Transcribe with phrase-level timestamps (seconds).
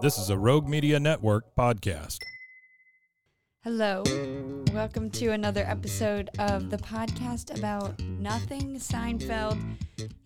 [0.00, 2.18] This is a Rogue Media Network podcast.
[3.64, 4.02] Hello.
[4.72, 9.58] Welcome to another episode of the podcast about nothing, Seinfeld,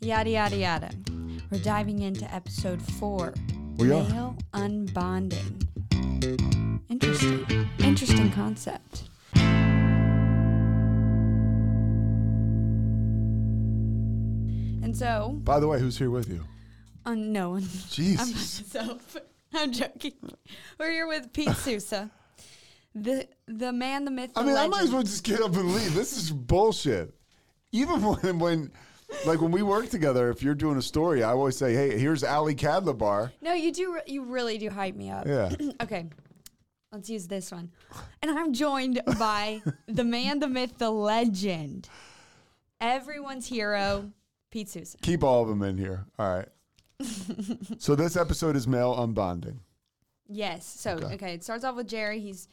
[0.00, 0.90] yada, yada, yada.
[1.50, 3.32] We're diving into episode four
[3.76, 4.02] We are.
[4.08, 5.66] Male Unbonding.
[6.88, 7.68] Interesting.
[7.78, 9.04] Interesting concept.
[14.82, 16.44] And so, By the way, who's here with you?
[17.06, 17.62] uh, no one.
[17.64, 18.60] I'm Jesus.
[18.74, 19.16] myself.
[19.54, 20.12] I'm joking.
[20.78, 22.10] We're here with Pete Sousa,
[22.94, 25.54] the the man, the myth, the I mean, I might as well just get up
[25.56, 25.94] and leave.
[25.94, 27.14] This is bullshit.
[27.72, 28.72] Even when, when,
[29.26, 32.22] like when we work together, if you're doing a story, I always say, "Hey, here's
[32.24, 33.94] Ali Cadlabar." No, you do.
[33.94, 35.26] re- You really do hype me up.
[35.26, 35.50] Yeah.
[35.82, 36.06] okay,
[36.92, 37.70] let's use this one.
[38.22, 41.88] And I'm joined by the man, the myth, the legend,
[42.80, 44.10] everyone's hero,
[44.50, 44.98] Pete Sousa.
[44.98, 46.06] Keep all of them in here.
[46.18, 46.48] All right.
[47.78, 49.58] so this episode is male unbonding.
[50.28, 50.66] Yes.
[50.66, 51.14] So Okay.
[51.14, 51.34] okay.
[51.34, 52.20] it starts off with Jerry.
[52.20, 52.46] He's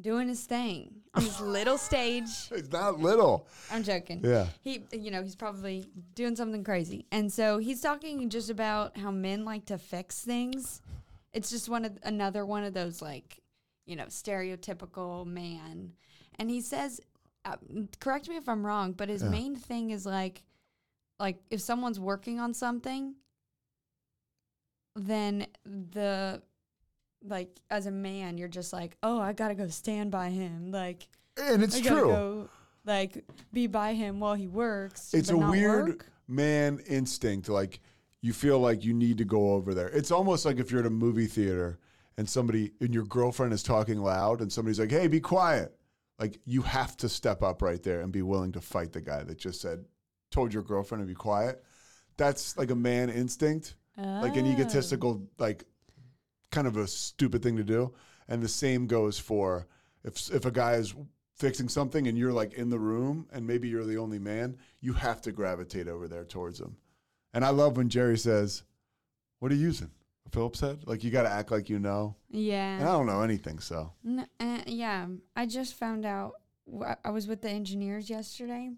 [0.00, 2.28] doing his thing on his little stage.
[2.50, 3.46] It's not little.
[3.70, 4.20] I'm joking.
[4.24, 4.46] Yeah.
[4.62, 7.06] He, you know, he's probably doing something crazy.
[7.12, 10.80] And so he's talking just about how men like to fix things.
[11.32, 13.40] It's just one of another one of those like,
[13.86, 15.92] you know, stereotypical man.
[16.38, 17.00] And he says,
[17.44, 17.56] uh,
[18.00, 19.30] correct me if I'm wrong, but his Yeah.
[19.30, 20.42] main thing is like,
[21.18, 23.14] like if someone's working on something,
[24.94, 26.42] then the
[27.24, 31.08] like as a man, you're just like, oh, I gotta go stand by him, like.
[31.40, 32.08] And it's I gotta true.
[32.08, 32.48] Go,
[32.84, 35.14] like be by him while he works.
[35.14, 36.06] it's a weird work.
[36.28, 37.48] man instinct.
[37.48, 37.80] Like
[38.20, 39.88] you feel like you need to go over there.
[39.88, 41.78] It's almost like if you're at a movie theater
[42.18, 45.74] and somebody and your girlfriend is talking loud and somebody's like, "Hey, be quiet."
[46.18, 49.22] Like you have to step up right there and be willing to fight the guy
[49.22, 49.84] that just said,
[50.30, 51.64] told your girlfriend to be quiet.
[52.16, 54.50] That's like a man instinct, like an Oh.
[54.52, 55.64] egotistical, like
[56.50, 57.92] kind of a stupid thing to do.
[58.28, 59.66] And the same goes for
[60.04, 60.94] if if a guy is
[61.34, 64.92] fixing something and you're like in the room and maybe you're the only man, you
[64.94, 66.76] have to gravitate over there towards him.
[67.34, 68.62] And I love when Jerry says,
[69.38, 69.90] "What are you using?"
[70.30, 70.84] Phillips head.
[70.86, 72.16] Like you got to act like you know.
[72.30, 72.78] Yeah.
[72.78, 73.92] And I don't know anything, so
[74.40, 75.06] uh, yeah.
[75.36, 76.34] I just found out.
[77.04, 78.70] I was with the engineers yesterday,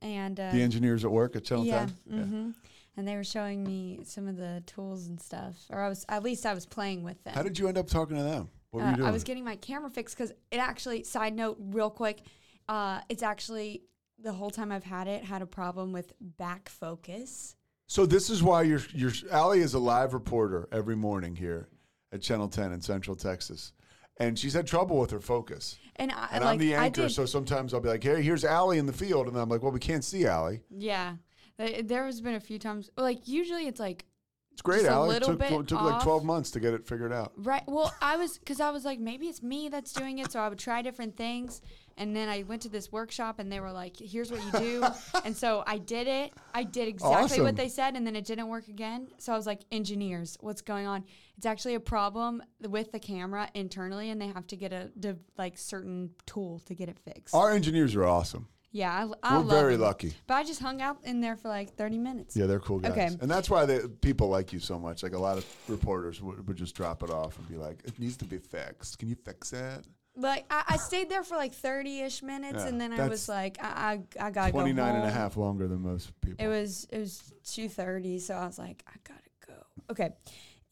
[0.00, 2.22] and uh, the engineers at work at Channel yeah, 10.
[2.24, 2.50] hmm
[2.96, 6.22] and they were showing me some of the tools and stuff, or I was at
[6.22, 7.34] least I was playing with them.
[7.34, 8.50] How did you end up talking to them?
[8.70, 9.08] What were Uh, you doing?
[9.08, 11.02] I was getting my camera fixed because it actually.
[11.04, 12.20] Side note, real quick,
[12.68, 13.82] uh, it's actually
[14.18, 17.56] the whole time I've had it had a problem with back focus.
[17.86, 21.68] So this is why you're you're Allie is a live reporter every morning here
[22.12, 23.72] at Channel 10 in Central Texas.
[24.18, 25.78] And she's had trouble with her focus.
[25.96, 28.44] And I And like I'm the I anchor, so sometimes I'll be like, "Hey, here's
[28.44, 31.16] Allie in the field." And I'm like, "Well, we can't see Allie." Yeah.
[31.60, 34.04] Th- There has been a few times, like, usually it's like,
[34.52, 35.10] It's great, Just a Allie.
[35.10, 37.32] It little took, bit took like 12 months to get it figured out.
[37.36, 37.62] right.
[37.66, 40.32] Well, I was, because I was like, maybe it's me that's doing it.
[40.32, 41.60] So I would try different things.
[41.96, 44.84] And then I went to this workshop and they were like, here's what you do.
[45.24, 46.32] and so I did it.
[46.54, 47.44] I did exactly Awesome.
[47.44, 47.94] what they said.
[47.94, 49.08] And then it didn't work again.
[49.18, 51.04] So I was like, engineers, what's going on?
[51.36, 54.08] It's actually a problem with the camera internally.
[54.10, 54.90] And they have to get a,
[55.36, 57.34] like, certain tool to get it fixed.
[57.34, 58.48] Our engineers are awesome.
[58.72, 59.08] Yeah.
[59.22, 59.82] I, I We're very them.
[59.82, 60.14] lucky.
[60.26, 62.36] But I just hung out in there for like 30 minutes.
[62.36, 62.92] Yeah, they're cool guys.
[62.92, 63.08] Okay.
[63.20, 65.02] And that's why they, people like you so much.
[65.02, 67.98] Like a lot of reporters would, would just drop it off and be like, it
[67.98, 68.98] needs to be fixed.
[68.98, 69.86] Can you fix it?
[70.16, 73.28] Like I, I stayed there for like thirty ish minutes, Yeah, and then I was
[73.28, 75.00] like, I, I, I gotta 29 go home.
[75.02, 76.44] and a half longer than most people.
[76.44, 79.54] It was it was two thirty, so I was like, I gotta go.
[79.92, 80.10] Okay.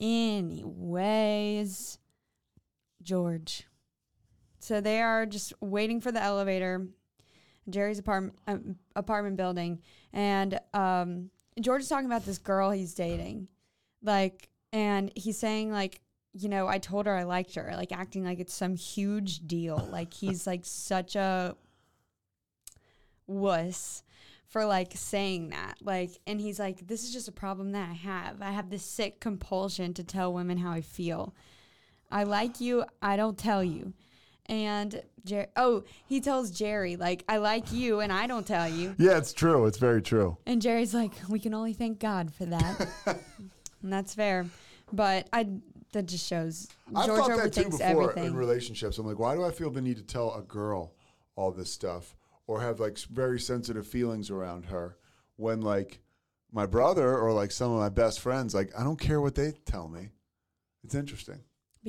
[0.01, 1.99] Anyways,
[3.03, 3.65] George.
[4.59, 6.89] So they are just waiting for the elevator.
[7.69, 9.81] Jerry's apartment um, apartment building,
[10.13, 11.31] and um,
[11.61, 13.49] George is talking about this girl he's dating.
[14.03, 16.01] Like and he's saying like,
[16.33, 19.89] you know, I told her I liked her, like acting like it's some huge deal.
[19.91, 21.57] Like he's like such a
[23.27, 24.03] wuss
[24.47, 25.77] for like saying that.
[25.83, 28.43] Like, and he's like, this is just a problem that I have.
[28.43, 31.35] I have this sick compulsion to tell women how I feel.
[32.11, 33.93] I like you, I don't tell you.
[34.49, 38.95] And Jer- oh, he tells Jerry like, I like you, and I don't tell you.
[38.99, 39.67] Yeah, it's true.
[39.67, 40.39] It's very true.
[40.47, 42.89] And Jerry's like, we can only thank God for that.
[43.07, 44.47] and that's fair.
[44.93, 45.49] But I
[45.93, 48.27] that just shows I've George thought that too before everything.
[48.27, 48.99] in relationships.
[48.99, 50.95] I'm like, why do I feel the need to tell a girl
[51.37, 52.17] all this stuff
[52.47, 54.97] or have like very sensitive feelings around her
[55.37, 56.01] when like
[56.53, 59.53] my brother or like some of my best friends, like I don't care what they
[59.67, 60.09] tell me.
[60.85, 61.41] It's interesting.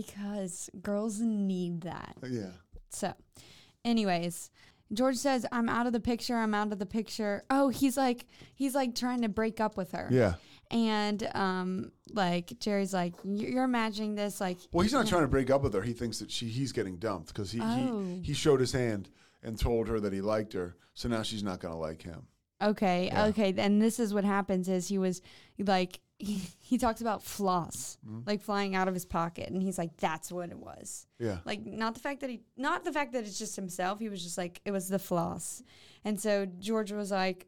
[0.06, 2.16] Because girls need that.
[2.30, 2.52] Yeah.
[2.90, 3.14] So,
[3.84, 4.50] anyways,
[4.94, 6.36] George says, I'm out of the picture.
[6.36, 7.44] I'm out of the picture.
[7.50, 8.26] Oh, he's like,
[8.56, 10.08] he's like trying to break up with her.
[10.12, 10.36] Yeah.
[10.72, 15.28] And, um, like, Jerry's like, "You- you're imagining this, like, Well, he's not trying to
[15.28, 15.82] break up with her.
[15.82, 18.04] He thinks that she he's getting dumped because he, Oh.
[18.22, 19.10] he he showed his hand
[19.44, 20.76] and told her that he liked her.
[20.94, 22.28] So now she's not going to like him.
[22.62, 23.26] Okay, Yeah.
[23.28, 23.52] okay.
[23.52, 25.22] Then this is what happens is he was
[25.58, 28.20] like he, he talks about floss Mm-hmm.
[28.28, 31.08] like flying out of his pocket and he's like that's what it was.
[31.18, 31.38] Yeah.
[31.46, 34.22] Like not the fact that he not the fact that it's just himself, he was
[34.24, 35.64] just like it was the floss.
[36.06, 37.48] And so George was like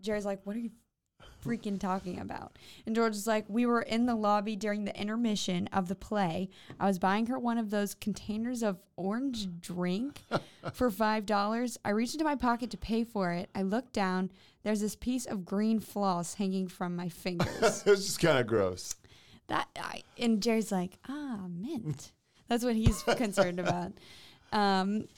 [0.00, 0.70] Jerry's like what are you
[1.44, 2.58] freaking talking about?
[2.86, 6.48] And George is like we were in the lobby during the intermission of the play.
[6.80, 10.22] I was buying her one of those containers of orange drink
[10.72, 11.78] for five dollars.
[11.84, 13.50] I reached into my pocket to pay for it.
[13.54, 14.30] I looked down.
[14.62, 17.82] There's this piece of green floss hanging from my fingers.
[17.86, 18.94] it was just kind of gross.
[19.48, 22.12] that I, and Jerry's like, ah, mint.
[22.48, 23.92] That's what he's concerned about.
[24.52, 25.08] Um,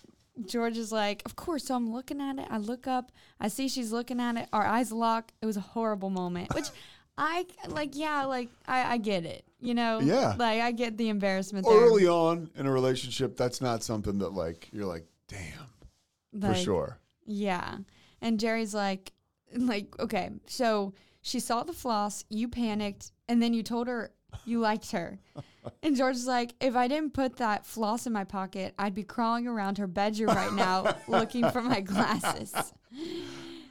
[0.46, 1.64] George is like, of course.
[1.64, 2.46] So I'm looking at it.
[2.50, 3.12] I look up.
[3.40, 4.48] I see she's looking at it.
[4.52, 5.32] Our eyes lock.
[5.40, 6.54] It was a horrible moment.
[6.54, 6.66] Which
[7.18, 7.96] I like.
[7.96, 9.44] Yeah, like I, I get it.
[9.60, 10.00] You know.
[10.00, 10.34] Yeah.
[10.36, 11.76] Like I get the embarrassment there.
[11.76, 16.98] Early on in a relationship, that's not something that like you're like, damn, for sure.
[17.26, 17.76] Yeah.
[18.20, 19.12] And Jerry's like,
[19.66, 24.12] like, okay, so she saw the floss, you panicked, and then you told her
[24.44, 25.18] you liked her.
[25.82, 29.48] And George's like, if I didn't put that floss in my pocket, I'd be crawling
[29.48, 32.52] around her bedroom right now looking for my glasses.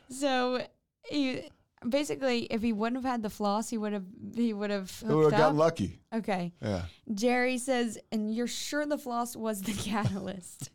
[0.09, 0.65] So
[1.07, 1.44] he
[1.88, 5.18] basically if he wouldn't have had the floss, he would have he would have Who
[5.18, 6.00] would have gotten lucky?
[6.13, 6.53] Okay.
[6.62, 6.83] Yeah.
[7.13, 10.71] Jerry says, and you're sure the floss was the catalyst?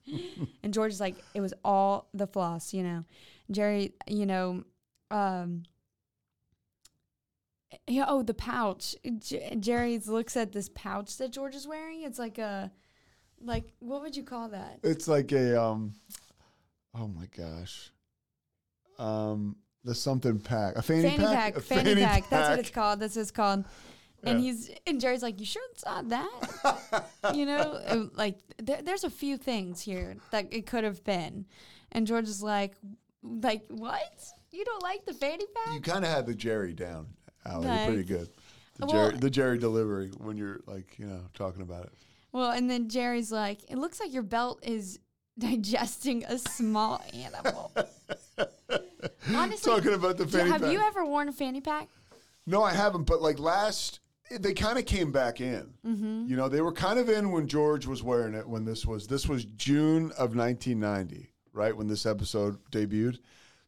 [0.62, 3.04] and George is like, it was all the floss, you know.
[3.50, 4.62] Jerry, you know,
[5.10, 5.62] um,
[7.86, 8.94] yeah, oh, the pouch.
[9.18, 12.02] J- Jerry looks at this pouch that George is wearing.
[12.02, 12.70] It's like a,
[13.40, 14.80] like, what would you call that?
[14.82, 15.92] It's like a um
[16.94, 17.90] oh my gosh.
[18.98, 20.76] Um the something pack.
[20.76, 21.56] A fanny, fanny pack.
[21.56, 22.28] A fanny, pack.
[22.28, 23.00] That's what it's called.
[23.00, 23.64] That's what it's called.
[24.24, 24.52] And Yeah.
[24.52, 27.04] he's and Jerry's like, you sure it's not that?
[27.34, 31.46] you know, Uh, like there, there's a few things here that it could have been.
[31.92, 32.74] And George is like,
[33.22, 34.24] like what?
[34.50, 35.74] You don't like the fanny pack?
[35.74, 37.06] You kind of had the Jerry down,
[37.44, 37.66] Allie.
[37.66, 38.28] You're Like- pretty good.
[38.78, 41.92] The, Well- Jerry, the Jerry delivery when you're like, you know, talking about it.
[42.32, 44.98] Well, and then Jerry's like, it looks like your belt is
[45.38, 47.72] digesting a small animal.
[49.34, 50.72] Honestly, Talking about the d- fanny have pack.
[50.72, 51.88] you ever worn a fanny pack?
[52.46, 53.04] No, I haven't.
[53.04, 55.74] But like last, they kind of came back in.
[55.86, 56.26] Mm-hmm.
[56.28, 58.48] You know, they were kind of in when George was wearing it.
[58.48, 63.18] When this was this was June of 1990, right when this episode debuted.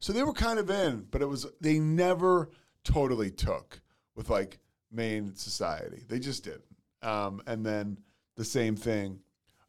[0.00, 2.50] So they were kind of in, but it was they never
[2.84, 3.80] totally took
[4.16, 4.58] with like
[4.90, 6.02] main society.
[6.08, 6.64] They just didn't.
[7.02, 7.98] Um, and then
[8.36, 9.20] the same thing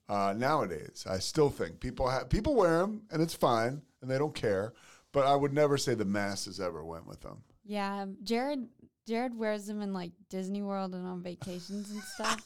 [0.09, 1.05] uh, nowadays.
[1.09, 4.73] I still think people have people wear them and it's fine and they don't care.
[5.13, 7.43] But I would never say the masses ever went with them.
[7.65, 8.67] Yeah, Jared
[9.07, 12.41] Jared wears them in like Disney World and on vacations and stuff.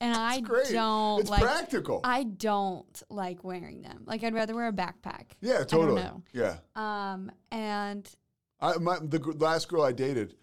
[0.00, 0.70] And I great.
[0.72, 2.00] don't It's like practical.
[2.04, 4.02] I don't like wearing them.
[4.06, 5.30] Like I'd rather wear a backpack.
[5.40, 6.02] Yeah, totally.
[6.02, 6.22] know.
[6.32, 6.56] Yeah.
[6.74, 8.08] Um and
[8.60, 10.34] I, my, the last girl I dated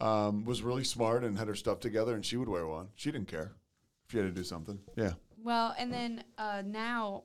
[0.00, 2.88] um, was really smart and had her stuff together, and she would wear one.
[2.96, 3.52] She didn't care
[4.04, 4.78] if she had to do something.
[4.96, 5.12] Yeah.
[5.42, 7.24] well, and then uh now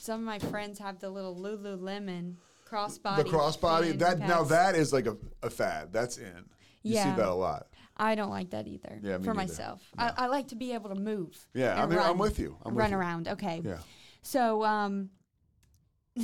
[0.00, 2.34] some of my friends have the little Lululemon
[2.70, 3.16] crossbody.
[3.16, 5.92] the crossbody that now that is like a, a fad.
[5.92, 6.44] That's in.
[6.84, 7.04] You Yeah.
[7.14, 7.66] see that a lot.
[7.98, 9.00] I don't like that either.
[9.02, 9.48] Yeah, me for neither.
[9.48, 9.82] myself.
[9.98, 11.36] I, I like to be able to move.
[11.54, 12.56] Yeah, I mean, I'm with you.
[12.64, 12.96] I'm with run you.
[12.96, 13.28] around.
[13.28, 13.60] Okay.
[13.64, 13.78] Yeah.
[14.22, 15.10] So, um,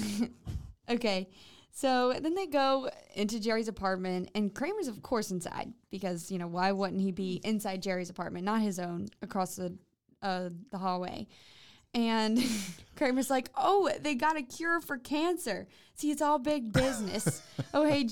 [0.89, 1.29] okay.
[1.77, 6.47] So then they go into Jerry's apartment, and Kramer's, of course, inside because you know
[6.47, 9.77] why wouldn't he be inside Jerry's apartment, not his own, across the
[10.23, 11.27] uh, the hallway?
[11.93, 12.41] And
[12.97, 15.67] Kramer's like, "Oh, they got a cure for cancer.
[15.97, 17.43] See, it's all big business.
[17.75, 18.09] oh hey,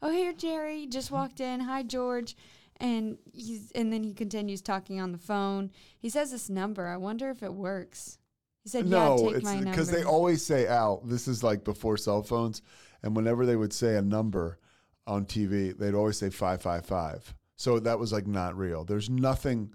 [0.00, 1.60] oh here, Jerry just walked in.
[1.60, 2.34] Hi, George."
[2.78, 5.70] And he's and then he continues talking on the phone.
[5.98, 6.86] He says this number.
[6.86, 8.18] I wonder if it works.
[8.62, 11.00] He said, no, "Yeah, take it's my number." because they always say Al.
[11.04, 12.60] This is like before cell phones,
[13.02, 14.58] and whenever they would say a number
[15.06, 17.34] on TV, they'd always say five five five.
[17.56, 18.84] So that was like not real.
[18.84, 19.72] There's nothing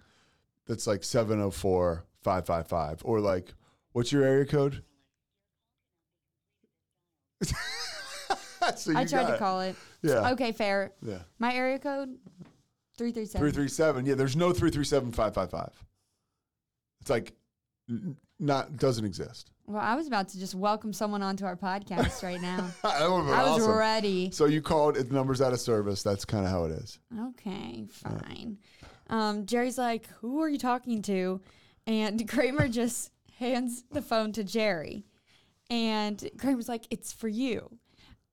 [0.68, 3.54] that's like 704 555 or like
[3.92, 4.84] what's your area code?
[7.44, 9.40] so I tried to it.
[9.40, 9.76] call it.
[10.04, 10.32] Yeah.
[10.32, 10.92] Okay, fair.
[11.02, 11.20] Yeah.
[11.40, 12.16] My area code
[12.98, 13.42] three three seven.
[13.52, 14.06] 337.
[14.06, 15.84] Yeah, there's no 337 555.
[17.02, 17.34] It's like
[17.90, 19.52] n- not doesn't exist.
[19.68, 22.68] Well, I was about to just welcome someone onto our podcast right now.
[22.84, 23.78] that would have been I was awesome.
[23.78, 24.32] ready.
[24.32, 26.04] So you called it numbers out of service.
[26.04, 27.00] That's kind of how it is.
[27.30, 28.58] Okay, fine.
[29.10, 31.42] Um, Jerry's like, "Who are you talking to?"
[31.88, 35.06] And Kramer just hands the phone to Jerry,
[35.70, 37.78] and Kramer's like, "It's for you."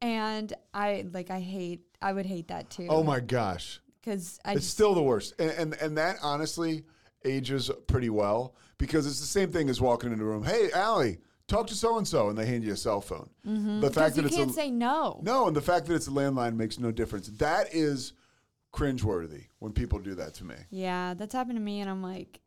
[0.01, 2.87] And I like, I hate, I would hate that too.
[2.89, 3.81] Oh my gosh.
[4.09, 5.35] Because I It's just, still the worst.
[5.39, 6.85] And, and and that honestly
[7.25, 10.45] ages pretty well because it's the same thing as walking into a room.
[10.45, 13.29] Hey, Allie, talk to so and so, and they hand you a cell phone.
[13.45, 13.81] The Mm-hmm.
[13.81, 15.21] because fact you that it's can't a, say no.
[15.23, 17.29] no, and the fact that it's a landline makes no difference.
[17.29, 18.13] That is
[18.73, 20.55] cringeworthy when people do that to me.
[20.71, 22.41] Yeah, that's happened to me, and I'm like,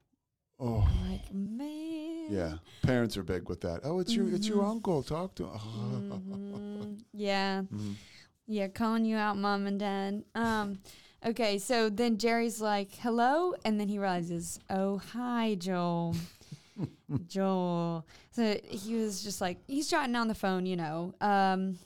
[0.63, 2.27] Oh, I'm like, man.
[2.29, 2.53] yeah.
[2.83, 3.79] Parents are big with that.
[3.83, 4.57] Oh, it's your it's Mm-hmm.
[4.59, 5.01] your uncle.
[5.03, 5.51] Talk to him.
[6.91, 7.03] Mhm.
[7.13, 7.61] Yeah.
[7.61, 7.93] Mm-hmm.
[8.47, 10.23] Yeah, calling you out, mom and dad.
[10.35, 10.79] Um,
[11.25, 13.53] okay, so then Jerry's like, hello.
[13.65, 16.15] And then he realizes, oh, hi, Joel.
[17.27, 18.05] Joel.
[18.31, 21.13] So he was just like, he's chatting on the phone, you know.
[21.21, 21.77] Um,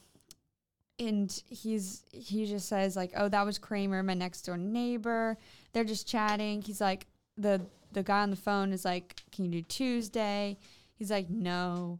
[0.97, 5.37] and he's he just says like, oh, that was Kramer, my next door neighbor.
[5.73, 6.61] They're just chatting.
[6.61, 7.61] He's like, the
[7.91, 10.57] the guy on the phone is like, can you do Tuesday?
[10.97, 11.99] He's like, no.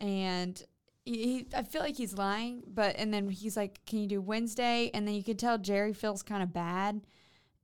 [0.00, 0.62] And
[1.04, 4.20] he, he, I feel like he's lying, but and then he's like, "Can you do
[4.20, 7.00] Wednesday?" And then you can tell Jerry feels kind of bad,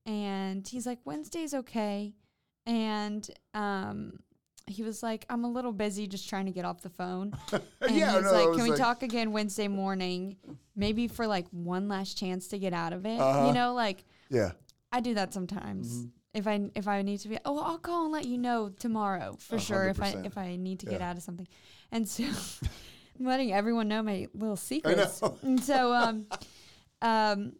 [0.04, 2.14] and he's like, "Wednesday's okay,"
[2.64, 4.18] and um,
[4.66, 7.32] he was like, "I'm a little busy, just trying to get off the phone."
[7.80, 10.36] And Yeah, he's no, like, was "Can we like- talk again Wednesday morning?
[10.74, 13.46] Maybe for like one last chance to get out of it, Uh-huh.
[13.48, 14.52] you know, like." yeah.
[14.92, 15.92] I do that sometimes.
[15.92, 16.06] Mm-hmm.
[16.34, 19.36] If I if I need to be, oh, I'll call and let you know tomorrow
[19.40, 19.88] for sure.
[19.88, 21.10] If I if I need to get Yeah.
[21.10, 21.46] out of something,
[21.92, 22.24] and so
[23.18, 25.22] I'm letting everyone know my little secrets.
[25.22, 25.36] know.
[25.42, 26.26] And so um,
[27.02, 27.52] um,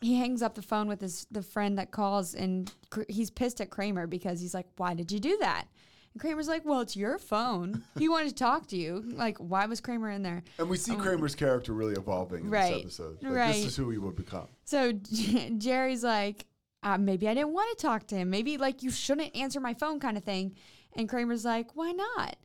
[0.00, 3.60] he hangs up the phone with his the friend that calls, and Kr- he's pissed
[3.60, 5.66] at Kramer because he's like, "Why did you do that?"
[6.12, 7.82] And Kramer's like, "Well, it's your phone.
[7.98, 9.02] He wanted to talk to you.
[9.06, 12.52] Like, why was Kramer in there?" And we see Kramer's character really evolving in Um,
[12.52, 12.74] Right.
[12.84, 13.22] this episode.
[13.22, 13.54] Like, Right.
[13.54, 14.48] This is who he would become.
[14.64, 14.92] So
[15.58, 16.46] Jerry's like,
[16.82, 18.30] uh, maybe I didn't want to talk to him.
[18.30, 20.54] Maybe like you shouldn't answer my phone, kind of thing.
[20.94, 22.36] And Kramer's like, why not?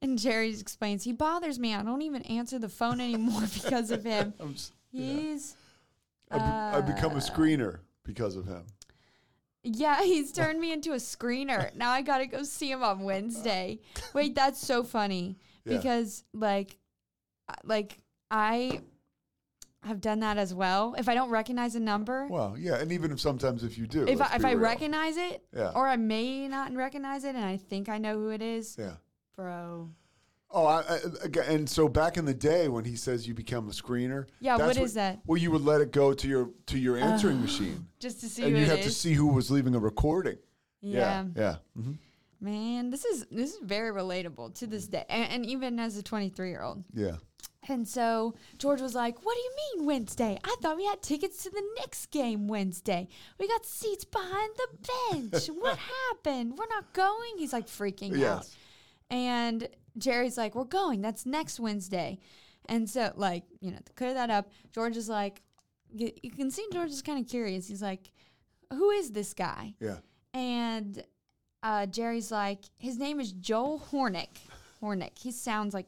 [0.00, 1.74] And Jerry explains, he bothers me.
[1.74, 4.34] I don't even answer the phone anymore because of him.
[4.40, 5.54] I'm s- He's,
[6.30, 6.44] I've, be-
[6.78, 8.64] I've become Uh, a screener because of him.
[9.62, 11.74] yeah, he's turned me into a screener.
[11.74, 13.80] Now I got to go see him on Wednesday.
[14.14, 15.76] Wait, that's so funny Yeah.
[15.76, 16.78] because like,
[17.48, 17.98] uh, like
[18.30, 18.80] I
[19.82, 20.94] have done that as well.
[20.98, 24.06] If I don't recognize a number, Well, yeah, and even if sometimes if you do,
[24.08, 24.60] if I, if be I real.
[24.60, 25.72] recognize it, Yeah.
[25.74, 28.94] or I may not recognize it, and I think I know who it is, yeah.
[29.38, 29.88] Bro.
[30.50, 33.70] Oh, I, I, and so back in the day when he says you become a
[33.70, 35.20] screener, Yeah, what that's is that?
[35.26, 38.44] Well, you would let it go to your to your answering machine, Just to see
[38.44, 40.38] and who you have to see who was leaving a recording.
[40.80, 41.24] yeah.
[41.36, 41.56] yeah.
[41.74, 41.92] hmm
[42.40, 46.02] man, this is this is very relatable to this day, and, and even as a
[46.02, 46.82] 23 year old.
[46.94, 47.16] yeah.
[47.68, 50.38] And so George was like, "What do you mean Wednesday?
[50.42, 53.08] I thought we had tickets to the Knicks game Wednesday.
[53.38, 54.88] We got seats behind the
[55.30, 55.46] bench.
[55.58, 56.56] what happened?
[56.56, 58.46] We're not going." He's like freaking out.
[59.10, 61.00] And Jerry's like, "We're going.
[61.00, 62.18] That's next Wednesday."
[62.66, 65.40] And so, like, you know, to clear that up, George is like,
[65.90, 67.66] you, you can see George is kind of curious.
[67.66, 68.12] He's like,
[68.72, 69.98] "Who is this guy?" Yeah.
[70.34, 71.02] And
[71.62, 74.28] uh, Jerry's like, "His name is Joel Horneck.
[74.82, 75.18] Horneck.
[75.18, 75.86] He sounds like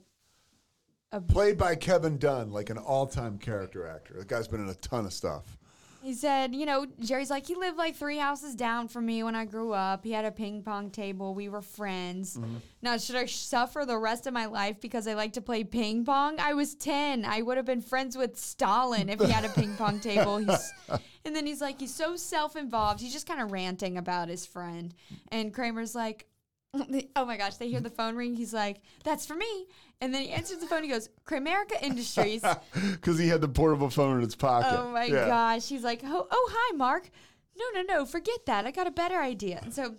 [1.12, 4.14] a Played by Kevin Dunn, like an all-time character actor.
[4.18, 5.58] The guy's been in a ton of stuff.
[6.02, 9.35] He said, you know, Jerry's like, he lived like three houses down from me when
[9.35, 10.02] I grew up.
[10.02, 11.35] He had a ping pong table.
[11.35, 12.37] We were friends.
[12.37, 12.57] Mm-hmm.
[12.80, 16.04] Now, should I suffer the rest of my life because I like to play ping
[16.04, 16.40] pong?
[16.40, 17.25] I was 10.
[17.25, 20.38] I would have been friends with Stalin if he had a ping pong table.
[20.38, 20.73] He's,
[21.25, 23.00] and then he's like, he's so self involved.
[23.00, 24.95] He's just kind of ranting about his friend.
[25.30, 26.26] And Kramer's like,
[27.16, 28.35] oh my gosh, they hear the phone ring.
[28.35, 29.66] He's like, that's for me.
[30.00, 30.83] And then he answers the phone.
[30.83, 32.42] He goes, Kramerica Industries.
[32.92, 34.78] Because he had the portable phone in his pocket.
[34.78, 35.26] Oh my Yeah.
[35.26, 35.69] gosh.
[35.69, 37.11] He's like, oh, oh, hi, Mark.
[37.57, 38.66] No, no, no, forget that.
[38.66, 39.61] I got a better idea.
[39.62, 39.97] And so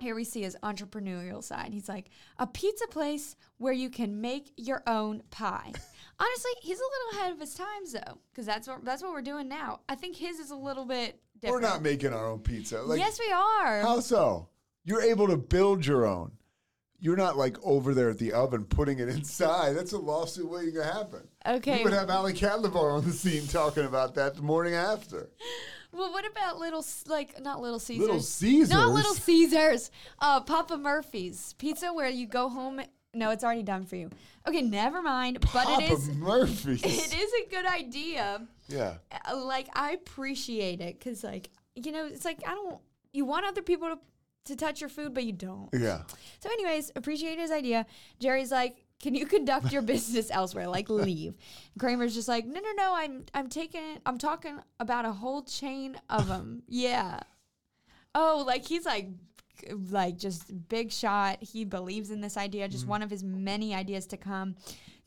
[0.00, 1.72] here we see his entrepreneurial side.
[1.72, 5.72] He's like, a pizza place where you can make your own pie.
[6.18, 9.22] Honestly, he's a little ahead of his times though, because that's what that's what we're
[9.22, 9.80] doing now.
[9.88, 11.62] I think his is a little bit different.
[11.62, 12.82] We're not making our own pizza.
[12.82, 13.80] Like, yes, we are.
[13.80, 14.48] How so?
[14.84, 16.32] You're able to build your own.
[17.00, 19.72] You're not like over there at the oven putting it inside.
[19.76, 21.26] That's a lawsuit waiting to happen.
[21.46, 21.78] Okay.
[21.78, 25.30] You would have Ali Cadlavar on the scene talking about that the morning after.
[25.92, 28.00] Well, what about little like not little Caesars?
[28.06, 28.70] Little Caesars?
[28.70, 29.90] Not little Caesars.
[30.20, 32.80] Uh, Papa Murphy's pizza, where you go home.
[33.12, 34.08] No, it's already done for you.
[34.46, 35.40] Okay, never mind.
[35.40, 36.08] But Papa it is.
[36.16, 36.84] Murphy's.
[36.84, 38.46] It is a good idea.
[38.68, 38.94] Yeah.
[39.28, 42.78] Uh, Like I appreciate it because, like, you know, it's like I don't.
[43.12, 43.98] You want other people to
[44.46, 45.68] to touch your food, but you don't.
[45.72, 46.02] Yeah.
[46.40, 47.86] So, anyways, appreciate his idea.
[48.18, 50.68] Jerry's like, "Can you conduct your business elsewhere?
[50.68, 51.34] Like, leave."
[51.78, 52.94] Kramer's just like, "No, no, no.
[52.94, 53.98] I'm, I'm taking.
[54.06, 56.62] I'm talking about a whole chain of them.
[56.68, 57.20] yeah.
[58.14, 59.08] Oh, like he's like,
[59.90, 61.42] like just big shot.
[61.42, 62.68] He believes in this idea.
[62.68, 62.90] Just mm-hmm.
[62.90, 64.56] one of his many ideas to come."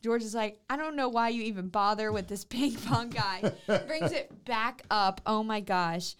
[0.04, 3.40] George is like, I don't know why you even bother with this ping pong guy.
[3.86, 5.22] Brings it back up.
[5.24, 6.14] Oh my gosh.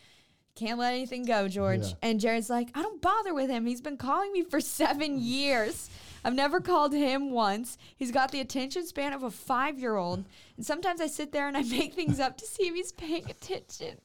[0.55, 1.83] Can't let anything go, George.
[1.87, 1.95] Yeah.
[2.03, 3.67] And Jared's like, I don't bother with him.
[3.67, 5.91] He's been calling me for seven years.
[6.25, 7.77] I've never called him once.
[7.97, 10.25] He's got the attention span of a five year old.
[10.57, 13.29] And sometimes I sit there and I make things up to see if he's paying
[13.29, 13.99] attention.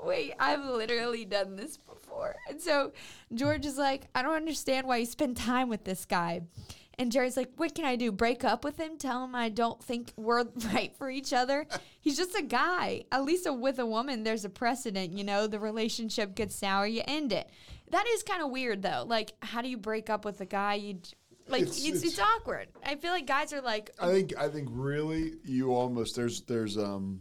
[0.00, 2.36] Wait, I've literally done this before.
[2.48, 2.92] And so
[3.34, 6.42] George is like, I don't understand why you spend time with this guy.
[6.98, 8.12] And Jerry's like, What can I do?
[8.12, 8.96] Break up with him?
[8.98, 11.66] Tell him I don't think we're right for each other?
[12.00, 13.04] He's just a guy.
[13.12, 17.02] At least with a woman, there's a precedent, you know, the relationship gets sour, you
[17.06, 17.48] end it.
[17.90, 19.04] That is kind of weird, though.
[19.06, 20.74] Like, how do you break up with a guy?
[20.74, 20.98] You
[21.48, 22.68] like, It's- it's, it's, awkward.
[22.84, 26.78] I feel like guys are like, I think I think really you almost there's there's
[26.78, 27.20] um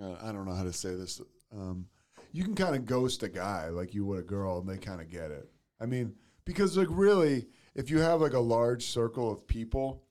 [0.00, 1.20] uh, I don't know how to say this
[1.52, 1.86] um
[2.32, 5.00] you can kind of ghost a guy like you would a girl and they kind
[5.00, 5.48] of get it.
[5.80, 10.02] I mean because like really if you have like a large circle of people,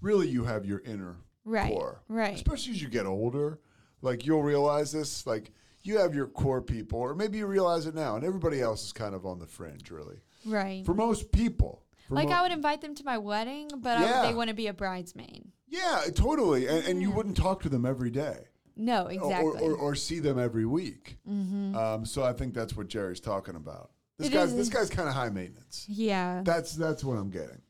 [0.00, 2.02] really you have your inner Right, core.
[2.08, 2.34] right.
[2.34, 3.60] Especially as you get older,
[4.02, 7.94] like you'll realize this like you have your core people or maybe you realize it
[7.94, 10.18] now and everybody else is kind of on the fringe really.
[10.44, 10.84] right.
[10.84, 11.82] For most people.
[12.08, 14.22] For Like, mo- I would invite them to my wedding, but I, Yeah.
[14.26, 15.44] they want to be a bridesmaid.
[15.68, 16.66] Yeah, totally.
[16.66, 18.48] And, and you wouldn't talk to them every day.
[18.76, 19.60] No, exactly.
[19.62, 21.18] or, or, see them every week.
[21.28, 23.90] Um, so I think that's what Jerry's talking about.
[24.20, 25.86] This It guy's is- this guy's kind of high maintenance.
[25.88, 26.42] yeah.
[26.44, 27.60] That's that's what I'm getting.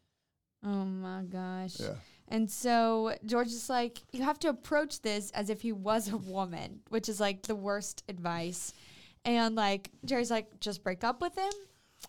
[0.64, 1.80] Oh my gosh.
[1.80, 1.94] Yeah.
[2.28, 6.16] And so George is like, you have to approach this as if he was a
[6.16, 8.72] woman, which is like the worst advice.
[9.24, 11.52] And like Jerry's like, just break up with him.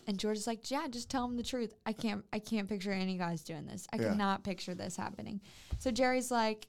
[0.06, 1.74] And George is like, yeah, just tell him the truth.
[1.86, 3.86] I can't, I can't picture any guys doing this.
[3.92, 4.10] I Yeah.
[4.10, 5.40] cannot picture this happening.
[5.78, 6.66] So Jerry's like,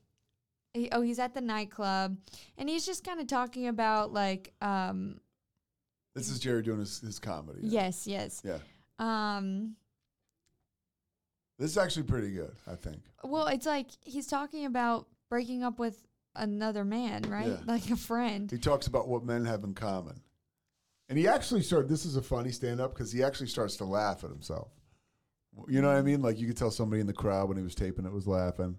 [0.73, 2.17] he, oh, he's at the nightclub,
[2.57, 5.19] and he's just kind of talking about like, um,
[6.15, 7.59] This is Jerry doing his, his comedy.
[7.63, 8.59] yes, yes, Yeah.
[8.99, 9.75] um,
[11.57, 13.01] This is actually pretty good, I think.
[13.23, 17.47] Well, it's like he's talking about breaking up with another man, right?
[17.47, 17.57] Yeah.
[17.65, 18.49] Like a friend.
[18.51, 20.21] He talks about what men have in common.
[21.09, 23.85] And he actually started, this is a funny stand up because he actually starts to
[23.85, 24.69] laugh at himself.
[25.67, 26.21] You know what I mean?
[26.21, 28.77] Like you could tell somebody in the crowd when he was taping it was laughing.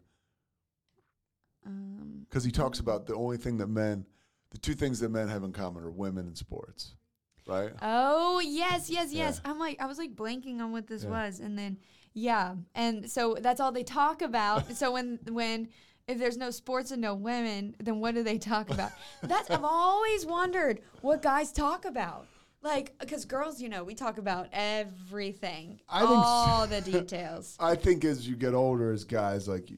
[1.67, 4.05] Um, because he talks about the only thing that men,
[4.51, 6.97] the two things that men have in common are women and sports,
[7.47, 7.73] right?
[7.83, 9.41] oh yes, yes, yes.
[9.45, 9.51] Yeah.
[9.51, 11.11] I'm like, I was like blanking on what this Yeah.
[11.11, 11.79] was, and then
[12.13, 14.73] yeah, and so that's all they talk about.
[14.77, 15.69] so when when
[16.07, 18.93] if there's no sports and no women, then what do they talk about?
[19.23, 22.27] That's I've always wondered what guys talk about.
[22.63, 27.57] Like, because girls, you know, we talk about everything, I think all the details.
[27.59, 29.71] I think as you get older, as guys, like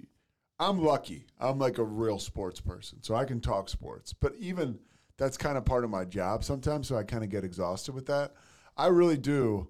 [0.59, 1.26] I'm lucky.
[1.38, 4.12] I'm like a real sports person, so I can talk sports.
[4.12, 4.79] But even
[5.18, 8.07] that's kind of part of my job sometimes, so I kind of get exhausted with
[8.07, 8.33] that.
[8.76, 9.68] I really do.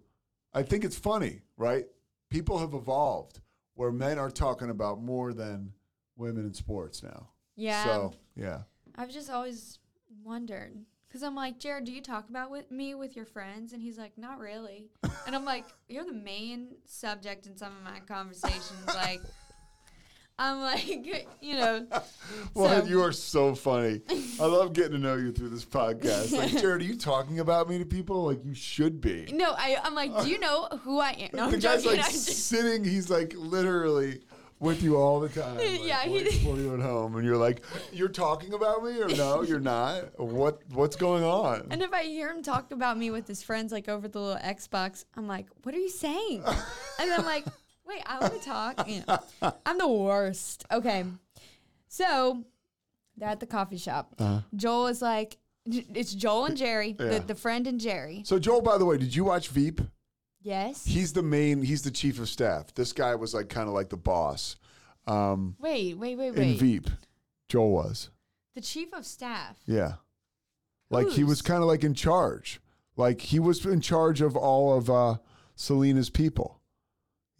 [0.52, 1.86] I think it's funny, right?
[2.30, 3.40] People have evolved
[3.74, 5.72] where men are talking about more than
[6.16, 7.28] women in sports now.
[7.54, 7.84] Yeah.
[7.84, 8.60] So yeah.
[8.96, 9.78] I've just always
[10.24, 10.74] wondered
[11.08, 13.72] because I'm like, Jared, do you talk about with me with your friends?
[13.72, 14.90] And he's like, not really.
[15.26, 18.86] and I'm like, you're the main subject in some of my conversations.
[18.86, 19.20] like,
[20.38, 20.86] I'm like,
[21.40, 21.86] you know,
[22.54, 24.02] Well, So- you are so funny.
[24.40, 26.36] I love getting to know you through this podcast.
[26.36, 28.24] Like, Jared, are you talking about me to people?
[28.24, 29.28] Like, you should be.
[29.32, 31.30] no, I, I'm like, do you know who I am?
[31.32, 32.00] No, the I'm guy's joking.
[32.00, 32.84] like sitting.
[32.84, 34.20] He's like literally
[34.58, 35.56] with you all the time.
[35.58, 38.98] Like, Yeah, he- waiting for you at home, and you're like, "You're talking about me,
[39.02, 40.18] or no, you're not?
[40.18, 43.70] What What's going on?" and if I hear him talk about me with his friends,
[43.70, 46.42] like over the little Xbox, I'm like, what are you saying?
[46.98, 47.44] and I'm like,
[47.86, 48.88] wait, I want to talk.
[48.88, 49.18] You know,
[49.64, 50.64] I'm the worst.
[50.70, 51.04] Okay.
[51.88, 52.44] So
[53.16, 54.20] they're at the coffee shop.
[54.54, 57.10] Joel is like, it's Joel and Jerry, Uh-huh.
[57.10, 57.18] Yeah.
[57.20, 58.22] the, the friend and Jerry.
[58.24, 59.80] so, Joel, by the way, did you watch Veep?
[60.42, 60.84] Yes.
[60.84, 61.60] He's the main.
[61.62, 62.72] He's the chief of staff.
[62.74, 64.56] This guy was like kind of like the boss
[65.08, 66.56] um, Wait, wait, wait, in.
[66.56, 66.88] Veep.
[67.48, 68.10] Joel was.
[68.54, 69.56] The chief of staff.
[69.66, 69.94] Yeah.
[70.88, 72.60] Like he was kind of like in charge.
[72.96, 75.16] Like he was in charge of all of uh,
[75.56, 76.60] Selina's people.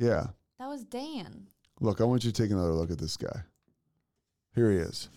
[0.01, 0.29] Yeah.
[0.59, 1.47] That was Dan.
[1.81, 3.43] Look, I want you to take another look at this guy.
[4.55, 5.09] Here he is.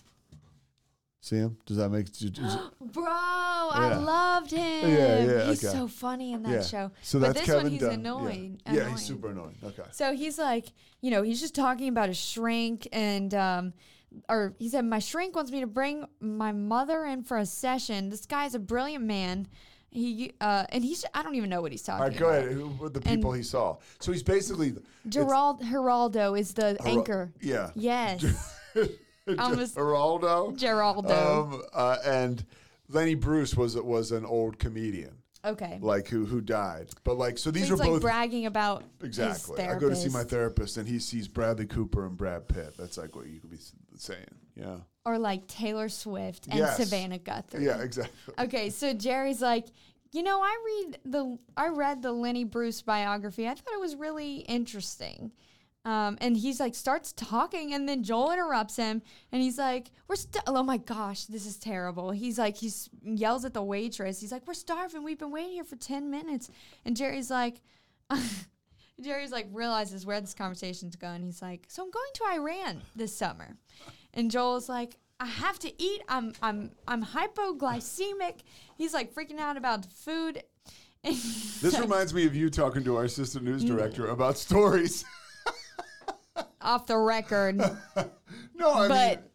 [1.21, 1.58] See him?
[1.65, 2.08] Does that make?
[2.21, 2.30] you?
[2.82, 3.97] Bro, I Yeah.
[3.99, 4.89] loved him.
[4.89, 5.78] Yeah, yeah, He's okay.
[5.78, 6.62] so funny in that yeah.
[6.63, 6.91] show.
[7.02, 7.93] So but that's this Kevin one, he's Dunn.
[7.93, 8.62] annoying.
[8.65, 8.73] Yeah.
[8.73, 8.95] yeah, annoying.
[8.97, 9.56] he's super annoying.
[9.63, 9.84] Okay.
[9.91, 10.67] So he's like,
[11.02, 13.73] you know, he's just talking about his shrink and um
[14.28, 18.10] or he said my shrink wants me to bring my mother in for a session.
[18.10, 19.47] This guy's a brilliant man.
[19.91, 22.39] He uh and he's I don't even know what he's talking All right, go about.
[22.45, 22.52] ahead.
[22.54, 23.78] Who were the people he saw?
[23.99, 24.75] So he's basically
[25.08, 27.34] Gerald Geraldo is the Hera- anchor.
[27.41, 27.71] Yeah.
[27.75, 28.23] Yes.
[29.38, 30.58] Almost- Geraldo.
[30.58, 31.12] Geraldo.
[31.54, 32.43] Um, uh, and
[32.89, 35.80] Lenny Bruce was was an old comedian, okay.
[35.82, 36.88] like who who died.
[37.04, 39.62] But like, so these he's are like both bragging about exactly.
[39.63, 40.30] I go to see my therapist.
[40.30, 42.75] therapist, and he sees Bradley Cooper and Brad Pitt.
[42.78, 43.60] That's like what you could be
[43.97, 44.25] saying.
[44.56, 44.78] Yeah.
[45.06, 46.78] or like Taylor Swift and Yes.
[46.78, 47.65] Savannah Guthrie.
[47.65, 47.82] Yeah.
[47.82, 48.34] Exactly.
[48.38, 49.67] Okay, so Jerry's like,
[50.12, 53.47] you know, I read the I read the Lenny Bruce biography.
[53.47, 55.32] I thought it was really interesting.
[55.89, 60.17] Um, and he's like starts talking, and then Joel interrupts him, and he's like, "We're
[60.17, 64.19] st- oh my gosh, this is terrible." He's like, he's yells at the waitress.
[64.21, 65.04] He's like, "We're starving.
[65.04, 66.52] We've been waiting here for ten minutes."
[66.86, 67.56] And Jerry's like,
[69.02, 71.23] Jerry's like realizes where this conversation's going.
[71.23, 73.56] He's like, "So I'm going to Iran this summer,"
[74.13, 76.02] and Joel's like, "I have to eat.
[76.10, 78.41] I'm I'm I'm hypoglycemic."
[78.78, 80.43] He's like freaking out about food.
[81.62, 83.67] This reminds me of you talking to our assistant news Mm.
[83.69, 85.06] director about stories.
[86.62, 87.58] off the record.
[88.56, 89.32] no, I mean, But-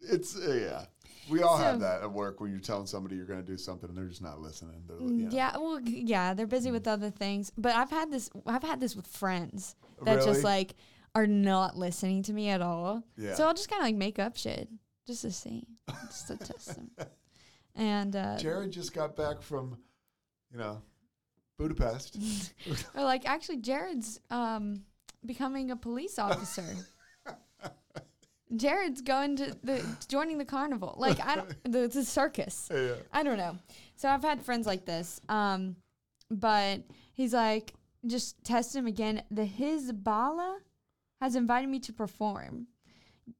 [0.00, 0.84] it's uh, yeah.
[1.28, 3.88] We all have that at work when you're telling somebody you're going to do something
[3.88, 4.84] and they're just not listening.
[5.00, 5.30] You know.
[5.32, 7.50] Yeah, well, yeah, they're busy with other things.
[7.58, 8.30] But I've had this.
[8.46, 9.74] I've had this with friends
[10.04, 10.26] that Really?
[10.26, 10.76] just like
[11.16, 13.02] are not listening to me at all.
[13.16, 13.34] Yeah.
[13.34, 14.68] So I'll just kind of like make up shit
[15.04, 15.66] just to see,
[16.06, 16.90] just to test them.
[17.78, 19.76] And uh, Jared just got back from,
[20.50, 20.80] you know,
[21.58, 22.18] Budapest.
[22.94, 24.82] or like actually, Jared's um,
[25.24, 26.64] becoming a police officer.
[28.56, 30.94] Jared's going to the joining the carnival.
[30.98, 32.68] Like I don't the, the circus.
[32.74, 32.94] yeah.
[33.12, 33.58] I don't know.
[33.96, 35.20] So I've had friends like this.
[35.28, 35.76] Um,
[36.30, 37.74] but he's like,
[38.06, 39.22] just test him again.
[39.30, 40.58] The Hezbollah
[41.20, 42.68] has invited me to perform.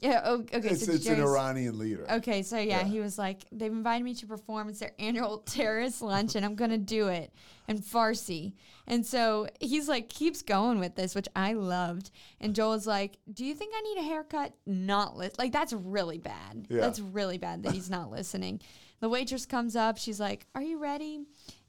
[0.01, 0.20] Yeah.
[0.25, 0.59] Oh, okay.
[0.70, 2.07] It's, so it's an Iranian leader.
[2.11, 2.85] Okay, so yeah, Yeah.
[2.85, 4.68] he was like, they've invited me to perform.
[4.68, 7.33] It's their annual terrorist lunch, and I'm gonna do it
[7.68, 8.55] in Farsi.
[8.87, 12.11] And so he's like, keeps going with this, which I loved.
[12.40, 16.18] And Joel's like, "Do you think I need a haircut?" Not li- like that's really
[16.18, 16.66] bad.
[16.68, 16.81] Yeah.
[16.81, 18.61] That's really bad that he's not listening.
[19.01, 19.99] The waitress comes up.
[19.99, 21.20] She's like, "Are you ready?"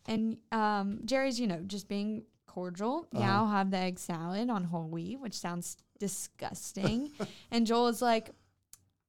[0.06, 3.08] And um, Jerry's, you know, just being cordial.
[3.14, 3.20] Uh-huh.
[3.24, 7.12] Yeah, I'll have the egg salad on whole wheat, which sounds disgusting.
[7.52, 8.30] and Joel is like,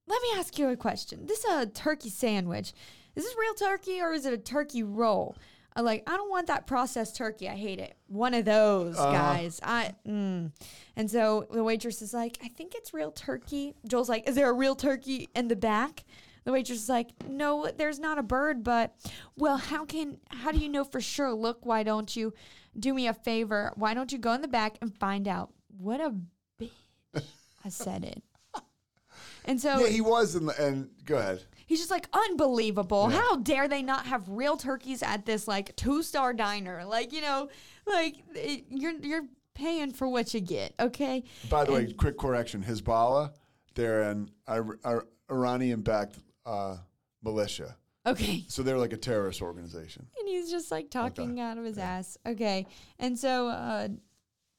[0.07, 1.27] let me ask you a question.
[1.27, 2.73] This is a turkey sandwich.
[3.15, 5.37] Is this real turkey or is it a turkey roll?
[5.77, 7.49] I'm like, I don't want that processed turkey.
[7.49, 7.95] I hate it.
[8.09, 9.13] One of those Uh-huh.
[9.13, 9.61] guys.
[9.63, 10.51] I mm.
[10.97, 13.75] and so the waitress is like, I think it's real turkey.
[13.87, 16.05] Joel's like, Is there a real turkey in the back?
[16.45, 18.95] The waitress is like, No, there's not a bird, but
[19.37, 21.33] well, how can how do you know for sure?
[21.33, 22.33] Look, why don't you
[22.79, 23.73] do me a favor?
[23.77, 25.51] Why don't you go in the back and find out?
[25.77, 26.13] What a
[27.71, 28.23] said it.
[29.45, 31.43] And so Yeah, he was in the, and go ahead.
[31.67, 33.09] He's just like unbelievable.
[33.11, 33.19] Yeah.
[33.21, 36.85] How dare they not have real turkeys at this like two star diner?
[36.85, 37.49] Like you know,
[37.87, 40.75] like it, you're you're paying for what you get.
[40.79, 41.25] Okay.
[41.51, 43.33] By the way, quick correction: Hezbollah,
[43.75, 46.77] they're an Ir- Ir- Iranian-backed uh,
[47.23, 47.77] militia,
[48.07, 48.45] Okay.
[48.49, 50.07] so they're like a terrorist organization.
[50.19, 52.17] And he's just like talking out of his ass.
[52.27, 52.67] Okay.
[52.99, 53.89] And so uh,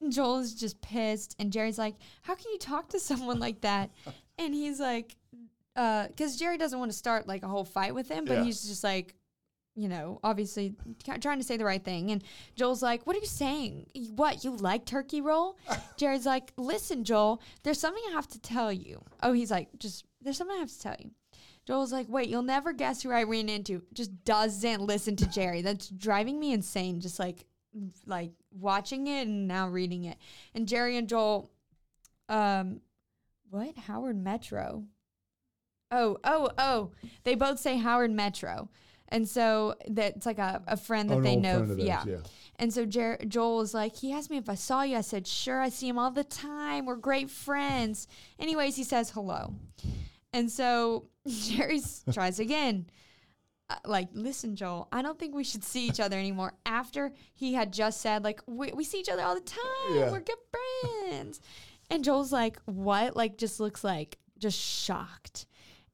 [0.08, 3.90] Joel is just pissed, and Jerry's like, "How can you talk to someone like that?"
[4.38, 5.16] and he's like,
[5.76, 8.44] uh, "Because Jerry doesn't want to start like a whole fight with him, but Yeah.
[8.44, 9.14] he's just like."
[9.76, 10.74] You know, obviously
[11.20, 12.10] trying to say the right thing.
[12.10, 12.24] And
[12.56, 13.86] Joel's like, What are you saying?
[14.16, 15.56] What, you like turkey roll?
[15.96, 19.00] Jerry's like, Listen, Joel, there's something I have to tell you.
[19.22, 21.12] Oh, he's like, Just, there's something I have to tell you.
[21.66, 23.80] Joel's like, wait, you'll never guess who I ran into.
[23.94, 25.62] Just doesn't listen to Jerry.
[25.62, 27.00] That's driving me insane.
[27.00, 27.46] Just like,
[28.06, 30.18] like watching it and now reading it.
[30.54, 31.50] And Jerry and Joel,
[32.28, 32.80] um,
[33.50, 34.84] what Howard Metro?
[35.90, 36.90] Oh, oh, oh!
[37.24, 38.68] They both say Howard Metro,
[39.08, 41.58] and so that's like a, a friend that Oh, they know.
[41.58, 42.04] friend of theirs, yeah.
[42.06, 42.16] yeah.
[42.60, 44.96] And so Jer- Joel was like, he asked me if I saw you.
[44.96, 46.84] I said, sure, I see him all the time.
[46.86, 48.06] We're great friends.
[48.38, 49.54] Anyways, he says hello.
[50.32, 51.80] And so Jerry
[52.12, 52.86] tries again.
[53.70, 56.54] Uh, like, listen, Joel, I don't think we should see each other anymore.
[56.66, 59.94] After he had just said, like, we, we see each other all the time.
[59.94, 60.10] Yeah.
[60.10, 61.40] We're good friends.
[61.88, 63.14] And Joel's like, what?
[63.16, 65.46] Like, just looks like just shocked.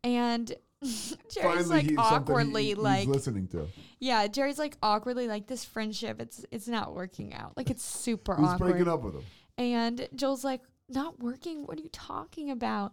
[0.02, 3.66] And Jerry's like he- something he- awkwardly like listening to.
[3.98, 6.20] yeah, Jerry's like awkwardly like this friendship.
[6.20, 7.56] It's it's not working out.
[7.56, 8.70] Like it's super Who's awkward.
[8.72, 9.22] breaking up with him?
[9.58, 11.66] And Joel's like, not working?
[11.66, 12.92] What are you talking about?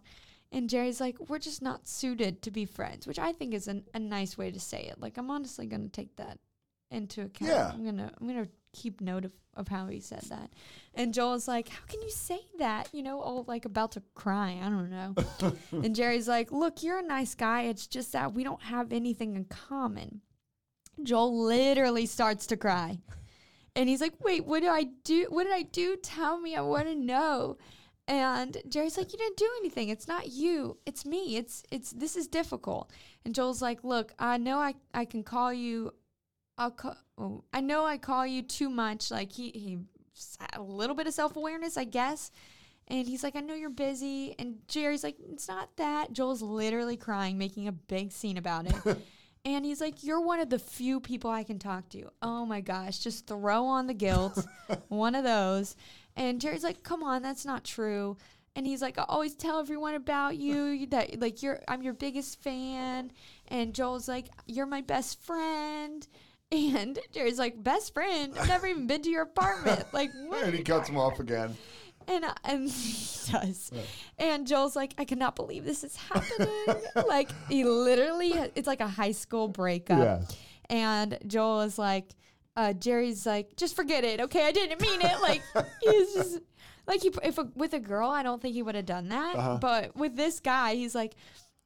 [0.54, 3.86] And Jerry's like, we're just not suited to be friends, which I think is an,
[3.96, 5.02] a nice way to say it.
[5.02, 6.38] Like, I'm honestly going to take that
[6.92, 7.50] into account.
[7.52, 7.72] Yeah.
[7.74, 10.52] I'm going to, I'm to keep note of, of how he said that.
[10.94, 12.88] And Joel's like, how can you say that?
[12.94, 14.60] You know, all like about to cry.
[14.62, 15.16] I don't know.
[15.72, 17.64] and Jerry's like, look, you're a nice guy.
[17.64, 20.22] It's just that we don't have anything in common.
[21.02, 23.00] Joel literally starts to cry.
[23.76, 25.26] And he's like, wait, what did I do?
[25.30, 25.98] What did I do?
[25.98, 26.56] Tell me.
[26.56, 27.58] I want to know.
[28.08, 29.90] And Jerry's like, you didn't do anything.
[29.90, 30.78] It's not you.
[30.86, 31.38] It's me.
[31.38, 32.92] It's it's this is difficult.
[33.24, 35.94] And Joel's like, look, I know I, I can call you.
[36.58, 36.98] I'll call.
[37.18, 39.10] Oh, I know I call you too much.
[39.10, 39.80] Like he he
[40.54, 42.32] a little bit of self awareness, I guess.
[42.90, 44.36] And he's like, I know you're busy.
[44.38, 46.12] And Jerry's like, it's not that.
[46.12, 48.98] Joel's literally crying, making a big scene about it.
[49.46, 52.10] and he's like, You're one of the few people I can talk to.
[52.22, 54.46] Oh my gosh, just throw on the guilt.
[54.90, 55.76] one of those.
[56.16, 58.18] And Jerry's like, Come on, that's not true.
[58.56, 62.42] And he's like, I always tell everyone about you that like you're I'm your biggest
[62.42, 63.12] fan.
[63.48, 66.08] And Joel's like, You're my best friend.
[66.52, 68.32] And Jerry's like, Best friend?
[68.40, 69.86] I've never even been to your apartment.
[69.94, 70.44] Like what?
[70.44, 71.56] And he cuts him off again.
[72.08, 73.72] And uh, and he does.
[74.20, 76.84] And Joel's like, I cannot believe this is happening.
[77.08, 79.98] like he literally, it's like a high school breakup.
[79.98, 80.22] Yeah.
[80.70, 82.14] And Joel is like,
[82.56, 84.20] uh, Jerry's like, just forget it.
[84.22, 85.22] Okay, I didn't mean it.
[85.22, 85.42] Like
[85.82, 86.40] he's just
[86.88, 89.36] like he if a, with a girl, I don't think he would have done that.
[89.36, 89.58] Uh-huh.
[89.60, 91.16] But with this guy, he's like,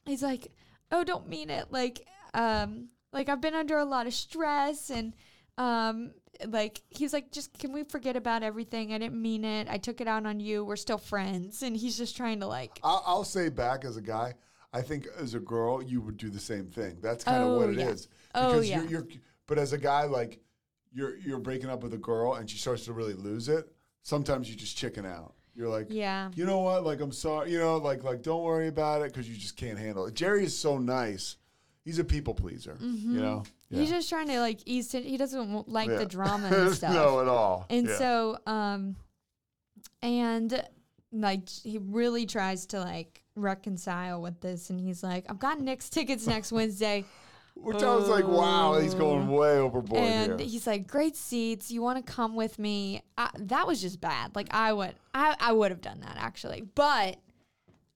[0.05, 0.47] he's like,
[0.91, 1.67] oh, don't mean it.
[1.71, 5.13] Like, um, like I've been under a lot of stress and
[5.59, 6.11] um
[6.49, 9.99] like he's like just can we forget about everything i didn't mean it i took
[10.01, 13.23] it out on you we're still friends and he's just trying to like I'll, I'll
[13.23, 14.35] say back as a guy,
[14.71, 16.97] I think as a girl you would do the same thing.
[17.01, 18.07] That's kind of Oh, what it is.
[18.35, 18.41] yeah.
[18.41, 18.81] Oh, Because yeah.
[18.83, 19.07] You're, you're,
[19.47, 20.39] but as a guy, like
[20.97, 23.71] you're you're breaking up with a girl and she starts to really lose it.
[24.01, 25.33] Sometimes you just chicken out.
[25.53, 26.31] You're like, Yeah.
[26.35, 26.83] you know what?
[26.85, 27.51] Like I'm sorry.
[27.51, 30.13] You know, like like don't worry about it because you just can't handle it.
[30.15, 31.37] Jerry is so nice.
[31.85, 32.77] He's a people pleaser.
[32.81, 33.43] You know.
[33.71, 33.79] Mm-hmm.
[33.79, 35.97] he's just trying to like ease it he doesn't like Yeah.
[35.97, 37.65] the drama and stuff no, at all.
[37.69, 37.97] and Yeah.
[37.97, 38.95] so um
[40.01, 40.63] and
[41.11, 45.89] like he really tries to like reconcile with this and he's like i've got Knicks
[45.89, 47.05] tickets next wednesday
[47.61, 50.49] which I was like, wow, he's going way overboard and here.
[50.49, 51.71] he's like great seats.
[51.71, 53.01] You want to come with me?
[53.17, 54.35] I, that was just bad.
[54.35, 56.61] Like i would i, I would have done that actually.
[56.61, 57.17] But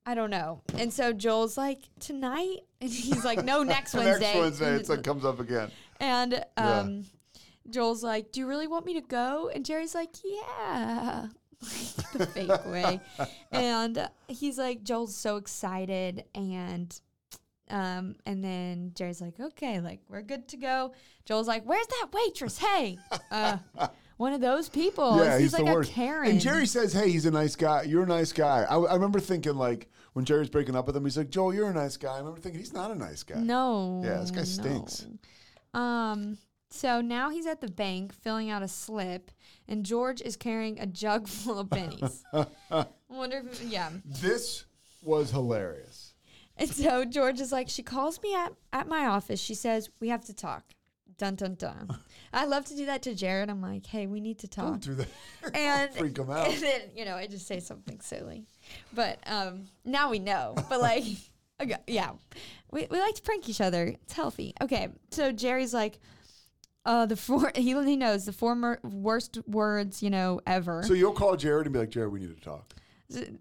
[0.05, 0.61] i don't know.
[0.73, 2.59] And so joel's like tonight?
[2.79, 5.71] And he's like no next wednesday Next Wednesday, it's like comes up again.
[5.99, 7.05] and um
[7.69, 9.49] joel's like do you really want me to go?
[9.53, 11.27] And jerry's like yeah.
[11.61, 12.99] Like the fake way.
[13.51, 16.99] And he's like joel's so excited and
[17.71, 20.93] um and then jerry's like okay like we're good to go
[21.25, 22.97] joel's like where's that waitress hey
[23.31, 23.57] uh
[24.17, 25.91] one of those people Yeah, he's, he's, like the a worst.
[25.91, 27.81] karen And Jerry says, "Hey, he's a nice guy.
[27.83, 31.03] You're a nice guy." I, I remember thinking like when Jerry's breaking up with him,
[31.05, 33.39] he's like, "Joel, you're a nice guy." I remember thinking he's not a nice guy.
[33.39, 35.07] no Yeah, this guy stinks.
[35.73, 35.79] no.
[35.79, 36.37] um
[36.69, 39.31] so now he's at the bank filling out a slip
[39.67, 44.65] and george is carrying a jug full of pennies I wonder if yeah This
[45.01, 46.10] was hilarious.
[46.61, 49.39] And so George is like, she calls me at, at my office.
[49.39, 50.63] She says, we have to talk.
[51.17, 51.89] Dun, dun, dun.
[52.33, 53.49] I love to do that to Jared.
[53.49, 54.81] I'm like, hey, we need to talk.
[54.81, 55.07] Don't do that.
[55.55, 56.49] and, freak him out.
[56.49, 58.45] and then, you know, I just say something silly.
[58.93, 60.53] But um, now we know.
[60.69, 61.03] But like,
[61.59, 62.11] okay, yeah,
[62.71, 63.95] we, we like to prank each other.
[64.03, 64.53] It's healthy.
[64.61, 64.89] Okay.
[65.09, 65.99] So Jerry's like,
[66.85, 70.83] uh, the four, he, he knows the former worst words, you know, ever.
[70.83, 72.73] So you'll call Jared and be like, "Jared, we need to talk."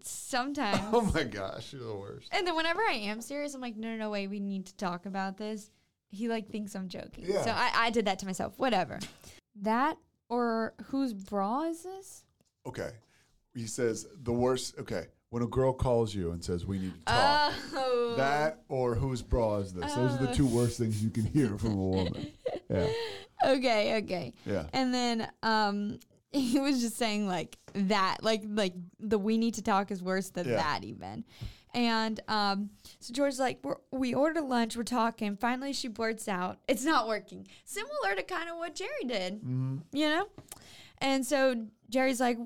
[0.02, 0.80] Sometimes.
[0.92, 2.28] Oh my gosh, you're the worst.
[2.33, 4.76] And then whenever I am serious, I'm like, no, no, no, wait, we need to
[4.76, 5.70] talk about this.
[6.11, 7.24] He like thinks I'm joking.
[7.26, 7.42] Yeah.
[7.42, 8.54] So I, I did that to myself.
[8.59, 8.98] Whatever.
[9.62, 9.96] That
[10.28, 12.24] or whose bra is this?
[12.66, 12.90] Okay,
[13.54, 14.78] he says the worst.
[14.78, 18.14] Okay, when a girl calls you and says, "We need to talk," Oh.
[18.16, 19.94] that or whose bra is this?
[19.94, 22.26] Those are the two worst things you can hear from a woman.
[22.68, 22.88] Yeah,
[23.44, 24.33] okay, okay.
[24.46, 24.66] yeah.
[24.72, 25.98] And then um
[26.33, 30.30] he was just saying like that, like like the we need to talk is worse
[30.30, 30.56] than Yeah.
[30.56, 31.24] that even.
[31.72, 35.37] And um so George's like, we're, we ordered lunch, we're talking.
[35.37, 37.46] Finally she blurts out, it's not working.
[37.64, 39.40] Similar to kind of what Jerry did.
[39.44, 40.26] You know?
[40.98, 42.38] And so Jerry's like,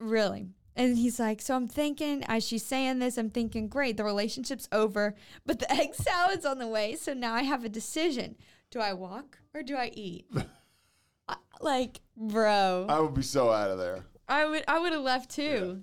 [0.00, 0.48] really?
[0.76, 4.68] And he's like, so I'm thinking, as she's saying this, I'm thinking, great, the relationship's
[4.72, 5.14] over,
[5.46, 6.96] but the egg salad's on the way.
[6.96, 8.34] So now I have a decision.
[8.72, 10.26] Do I walk or do I eat?
[11.28, 14.04] I- like, bro, I would be so out of there.
[14.28, 15.82] I would I would have left too.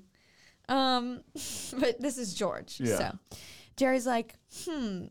[0.69, 1.21] Um,
[1.79, 2.79] but this is George.
[2.79, 2.97] Yeah.
[2.97, 3.19] So
[3.77, 5.05] Jerry's like, hmm.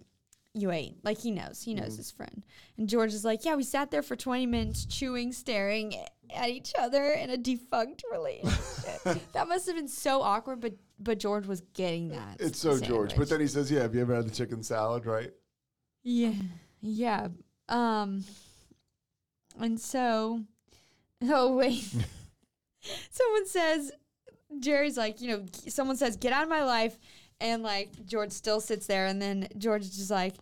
[0.55, 0.97] you ate.
[1.03, 1.63] Like he knows.
[1.63, 2.45] He knows his friend.
[2.79, 5.95] And George is like, yeah, we sat there for 20 minutes chewing, staring
[6.35, 9.21] at each other in a defunct relationship.
[9.33, 12.37] that must have been so awkward, but but George was getting that.
[12.41, 13.17] It's so George.
[13.17, 15.33] But then he says, "Yeah, have you ever had the chicken salad?" Right?
[16.03, 16.35] Yeah.
[16.81, 17.29] Yeah.
[17.69, 18.25] Um
[19.59, 20.45] and so
[21.23, 21.85] oh wait.
[23.11, 23.93] someone says
[24.59, 26.99] Jerry's like, you know, someone says, "Get out of my life."
[27.41, 30.35] And like George still sits there and then George is just like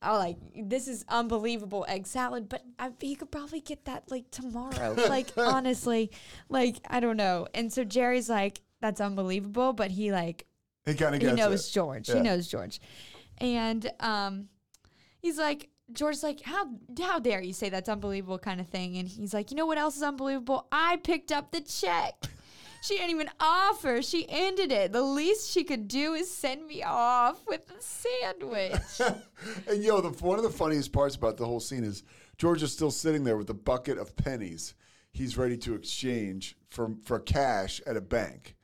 [0.00, 4.30] Oh, like this is unbelievable egg salad, but I, he could probably get that like
[4.30, 4.94] tomorrow.
[5.08, 6.12] like honestly,
[6.48, 7.48] like I don't know.
[7.52, 10.46] And so Jerry's like, "That's unbelievable," but he like
[10.86, 11.72] He kind of he knows it.
[11.72, 12.08] George.
[12.08, 12.14] Yeah.
[12.16, 12.80] He knows George,
[13.38, 14.48] and um,
[15.20, 16.68] he's like, George's like, how
[17.00, 18.96] how dare you say that's unbelievable kind of thing?
[18.96, 20.66] And he's like, you know what else is unbelievable?
[20.70, 22.14] I picked up the check.
[22.80, 24.02] She didn't even offer.
[24.02, 24.92] She ended it.
[24.92, 29.00] The least she could do is send me off with a sandwich.
[29.68, 32.02] And yo, the one of the funniest parts about the whole scene is
[32.38, 34.74] George is still sitting there with a bucket of pennies
[35.12, 38.56] he's ready to exchange for for cash at a bank.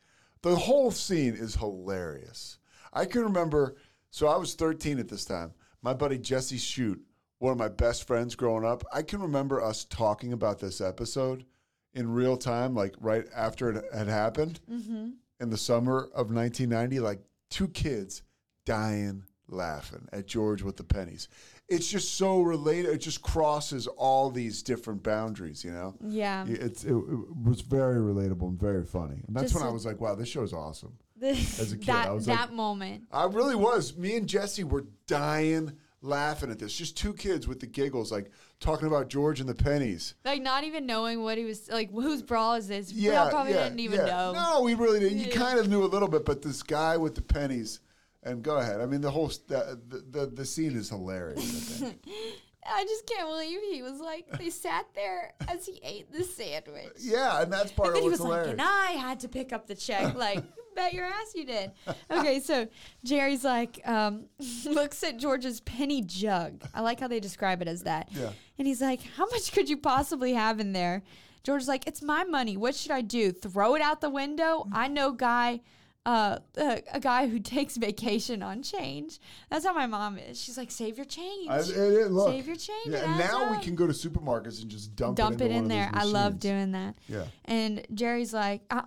[0.42, 2.58] The whole scene is hilarious.
[2.92, 3.76] I can remember.
[4.10, 5.52] So I was 13 at this time.
[5.82, 7.02] My buddy Jesse Shute,
[7.44, 8.82] one of my best friends growing up.
[8.92, 11.44] I can remember us talking about this episode
[11.92, 15.10] in real time, like right after it had happened mm-hmm.
[15.38, 17.00] in the summer of 1990.
[17.00, 18.22] Like two kids
[18.64, 21.28] dying laughing at George with the pennies.
[21.68, 22.94] It's just so related.
[22.94, 25.94] It just crosses all these different boundaries, you know?
[26.00, 26.46] yeah.
[26.48, 29.22] It's, it, it was very relatable and very funny.
[29.26, 30.96] And that's Just when I was like, wow, this show is awesome.
[31.22, 33.04] As a kid, that I was that like- moment.
[33.12, 33.96] I really was.
[33.96, 35.72] Me and Jesse were dying
[36.04, 36.74] laughing at this.
[36.74, 40.14] Just two kids with the giggles, like talking about George and the pennies.
[40.24, 41.90] Like not even knowing what he was like.
[41.90, 42.92] Whose bra is this?
[42.92, 44.06] Yeah, Bra probably yeah, didn't even yeah.
[44.06, 44.32] know.
[44.32, 45.18] No, we really didn't.
[45.18, 47.80] You kind of knew a little bit, but this guy with the pennies.
[48.22, 48.80] And go ahead.
[48.80, 51.82] I mean, the whole st- the, the the the scene is hilarious.
[52.66, 56.92] I just can't believe he was like they sat there as he ate the sandwich.
[56.98, 59.28] yeah, and that's part And of then he what's was like, and I had to
[59.28, 60.14] pick up the check.
[60.24, 60.42] Like,
[60.74, 61.70] bet your ass you did.
[62.10, 62.66] Okay, so
[63.04, 64.24] Jerry's like, um,
[64.66, 66.62] looks at George's penny jug.
[66.74, 68.08] I like how they describe it as that.
[68.12, 68.30] Yeah.
[68.58, 71.02] And he's like, how much could you possibly have in there?
[71.44, 72.56] George's like, it's my money.
[72.56, 73.30] What should I do?
[73.30, 74.66] Throw it out the window?
[74.72, 75.60] I know guy.
[76.06, 79.18] Uh, uh, a guy who takes vacation on change.
[79.50, 80.38] That's how my mom is.
[80.38, 81.48] She's like, save your change.
[81.48, 84.94] I, look, Save your change, Yeah, and now we can go to supermarkets and just
[84.96, 85.90] dump, dump it, it in there.
[85.94, 86.96] I love doing that.
[87.08, 87.24] Yeah.
[87.46, 88.82] And Jerry's like, uh,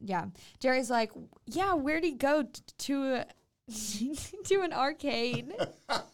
[0.00, 0.26] yeah.
[0.60, 1.12] Jerry's like,
[1.46, 1.74] yeah.
[1.74, 3.26] Where'd he go t- to a
[4.44, 5.54] to an arcade?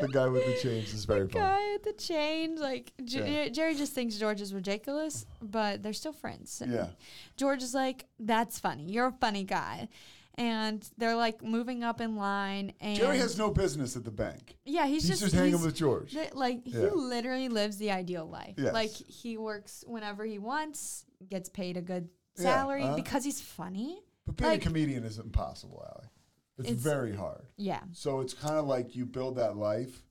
[0.00, 1.32] The guy with the chains is very funny.
[1.32, 3.48] The guy at the chains, like J- Yeah.
[3.48, 6.60] Jerry just thinks George is ridiculous, but they're still friends.
[6.60, 6.88] And Yeah.
[7.36, 8.84] George is like, that's funny.
[8.90, 9.88] You're a funny guy.
[10.36, 14.56] And they're like moving up in line, and Jerry has no business at the bank.
[14.64, 16.12] yeah, he's, He's just, just hanging he's- with George.
[16.14, 16.80] Li- Like Yeah.
[16.80, 18.54] he literally lives the ideal life.
[18.58, 18.74] Yes.
[18.74, 22.96] Like he works whenever he wants, gets paid a good Yeah, salary uh-huh.
[22.96, 24.00] because he's funny.
[24.26, 26.08] But being Like- a comedian is impossible, Allie.
[26.58, 27.46] It's, It's- very hard.
[27.56, 27.80] Yeah.
[27.92, 30.04] So it's kind of like you build that life,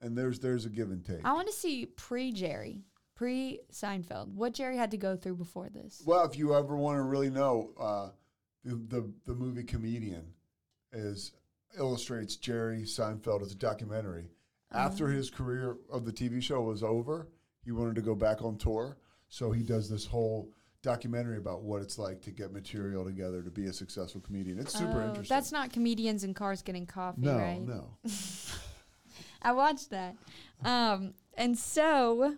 [0.00, 1.24] and there's there's a give and take.
[1.24, 2.82] I want to see pre Jerry,
[3.14, 6.02] pre Seinfeld, what Jerry had to go through before this.
[6.06, 8.08] Well, if you ever want to really know, uh,
[8.64, 10.32] the, the the movie Comedian
[10.92, 11.32] is
[11.78, 14.30] illustrates Jerry Seinfeld as a documentary.
[14.70, 17.28] After his career of the TV show was over,
[17.64, 18.96] he wanted to go back on tour,
[19.28, 20.50] so he does this whole
[20.84, 24.58] documentary about what it's like to get material together to be a successful comedian.
[24.60, 25.34] It's super Oh, interesting.
[25.34, 27.60] That's not comedians in cars getting coffee, no, right?
[27.60, 27.96] no.
[29.42, 30.14] I watched that.
[30.64, 32.36] Um, and so,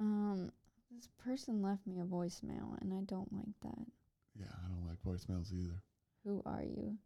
[0.00, 0.50] um,
[0.90, 3.86] this person left me a voicemail, and I don't like that.
[4.38, 5.82] Yeah, I don't like voicemails either.
[6.24, 6.96] Who are you?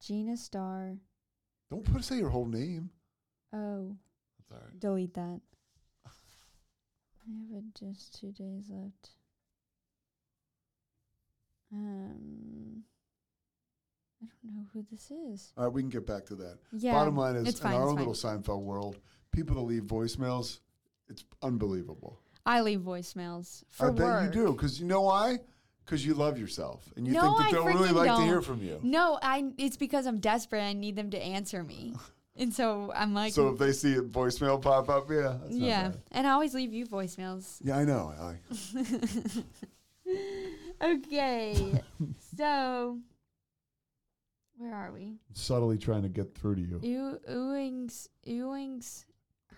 [0.00, 0.96] Gina Star.
[1.70, 2.90] Don't put say your whole name.
[3.52, 3.96] Oh,
[4.38, 4.80] That's all right.
[4.80, 5.40] delete that.
[7.28, 9.10] I have just two days left.
[11.72, 12.82] Um,
[14.22, 15.52] I don't know who this is.
[15.56, 16.58] All right, we can get back to that.
[16.72, 18.06] Yeah, Bottom line is, it's in our own fine.
[18.06, 18.98] little Seinfeld world,
[19.32, 20.60] people that leave voicemails,
[21.08, 22.18] it's unbelievable.
[22.44, 24.34] I leave voicemails for I bet work.
[24.34, 25.38] you do, because you know why?
[25.84, 28.40] Because you love yourself, and you No, think that I they'll really like to hear
[28.42, 28.78] from you.
[28.82, 29.52] No, I.
[29.58, 30.60] It's because I'm desperate.
[30.62, 31.94] I need them to answer me,
[32.36, 35.92] and so I'm like, so if they see a voicemail pop up, yeah, yeah.
[36.10, 37.58] And I always leave you voicemails.
[37.62, 38.12] yeah, I know.
[38.18, 38.36] I,
[40.82, 41.80] Okay,
[42.36, 42.98] so
[44.56, 45.14] where are we?
[45.32, 46.80] subtly trying to get through to you.
[46.82, 49.06] Ew, Ewing's, Ewing's.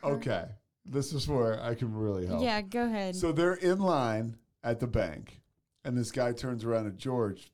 [0.02, 0.44] Okay,
[0.84, 2.42] this is where I can really help.
[2.42, 3.16] Yeah, go ahead.
[3.16, 5.40] So they're in line at the bank,
[5.84, 7.50] and this guy turns around at George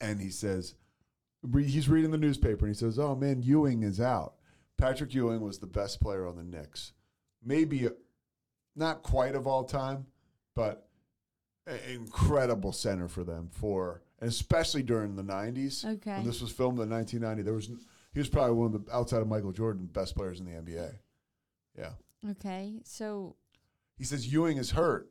[0.00, 0.74] and he says,
[1.64, 4.34] he's reading the newspaper and he says, "Oh man, Ewing is out."
[4.78, 6.92] Patrick Ewing was the best player on the Knicks,
[7.44, 7.90] maybe uh,
[8.74, 10.06] not quite of all time,
[10.56, 10.88] but
[11.66, 15.84] an incredible center for them for, especially during the '90s.
[15.84, 16.14] Okay.
[16.16, 17.70] when this was filmed in 1990, there was
[18.12, 20.94] he was probably one of the outside of Michael Jordan best players in the NBA.
[21.78, 21.92] Yeah,
[22.30, 23.36] Okay, so
[23.96, 25.10] he says Ewing is hurt,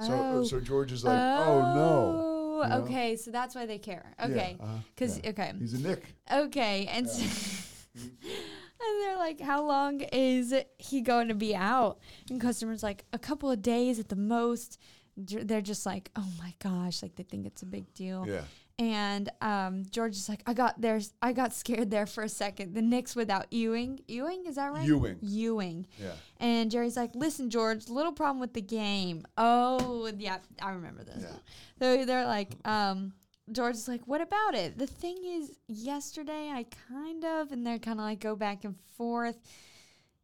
[0.00, 0.44] so Oh.
[0.44, 2.30] so George is like, "Oh no." Oh.
[2.60, 2.84] Oh, you know?
[2.84, 4.14] okay, so that's why they care.
[4.22, 5.30] Okay, uh-huh, because yeah.
[5.30, 6.14] okay, He's a Knick.
[6.32, 7.22] okay, and so,
[8.00, 11.98] and they're like, "How long is he going to be out?"
[12.30, 14.78] And customers like a couple of days at the most.
[15.16, 18.24] They're just like, "Oh my gosh!" Like they think it's a big deal.
[18.28, 18.42] Yeah.
[18.76, 21.00] And um, George is like, "I got there.
[21.22, 22.74] I got scared there for a second.
[22.74, 24.00] The Knicks without Ewing.
[24.08, 24.84] Ewing is that right?
[24.84, 25.18] Ewing.
[25.20, 25.86] Ewing.
[25.96, 26.12] Yeah.
[26.40, 29.24] And Jerry's like, listen, George, little problem with the game.
[29.38, 31.22] Oh, yeah, I remember this.
[31.22, 31.28] Yeah.
[31.80, 33.12] So they're like, um,
[33.50, 34.78] George is like, what about it?
[34.78, 38.76] The thing is, yesterday I kind of, and they're kind of like go back and
[38.96, 39.36] forth.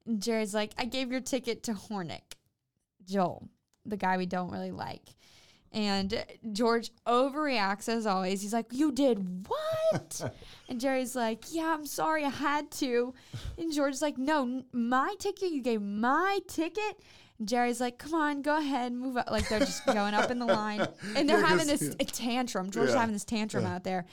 [0.07, 2.23] And Jerry's like, I gave your ticket to Horneck,
[3.05, 3.49] Joel,
[3.85, 5.03] the guy we don't really like.
[5.73, 8.43] And George overreacts as always.
[8.43, 10.33] He's like, You did what?
[10.69, 13.15] and Jerry's like, Yeah, I'm sorry, I had to.
[13.57, 15.53] And George's like, No, n- my ticket?
[15.53, 17.01] You gave my ticket?
[17.39, 19.31] And Jerry's like, Come on, go ahead, move up.
[19.31, 20.81] Like they're just going up in the line.
[21.17, 22.71] And they're Yeah, having this a tantrum.
[22.73, 23.01] George's Yeah.
[23.01, 24.07] having this tantrum out there.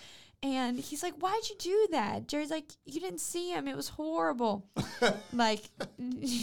[0.44, 2.28] And he's like, Why'd you do that?
[2.28, 3.68] Jerry's like, You didn't see him.
[3.68, 4.68] It was horrible.
[5.34, 5.64] like,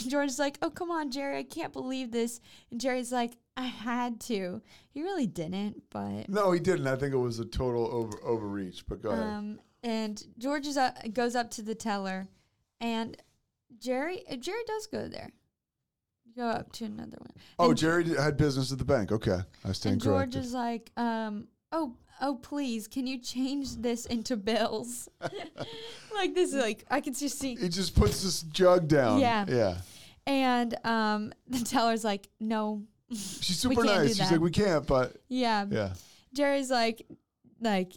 [0.09, 1.39] George's like, Oh, come on, Jerry.
[1.39, 2.41] I can't believe this.
[2.73, 4.61] And Jerry's like, I had to.
[4.91, 6.29] He really didn't, but.
[6.29, 6.87] No, he didn't.
[6.87, 8.85] I think it was a total over overreach.
[8.89, 9.23] But go ahead.
[9.25, 12.27] Um, and George is up, goes up to the teller,
[12.81, 13.17] and
[13.79, 15.31] Jerry uh, Jerry does go there.
[16.37, 17.31] Go up to another one.
[17.61, 19.13] oh, and- Jerry d- had business at the bank.
[19.13, 20.45] Okay, I stand And George corrected.
[20.45, 25.09] is like, um, oh, oh, please, can you change this into bills?
[26.15, 27.55] like this is like I can just see.
[27.55, 29.21] he just puts this jug down.
[29.21, 29.45] Yeah.
[29.49, 29.77] yeah.
[30.27, 32.83] And um, the teller's like, no,
[33.15, 34.17] She's super nice.
[34.17, 35.67] She's like, we can't, but yeah.
[35.71, 35.95] yeah.
[36.33, 37.07] Jerry's like,
[37.61, 37.93] like,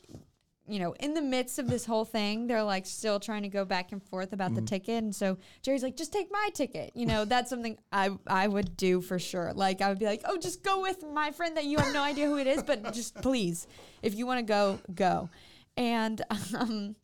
[0.69, 3.63] you know, in the midst of this whole thing, they're like still trying to go
[3.63, 6.91] back and forth about the ticket, and so Jerry's like, just take my ticket.
[6.93, 9.53] You know, that's something I I would do for sure.
[9.53, 12.01] Like, I would be like, oh, just go with my friend that you have no
[12.01, 13.65] idea who it is, but just please,
[14.01, 15.29] if you want to go, go.
[15.77, 16.21] And
[16.57, 16.95] um,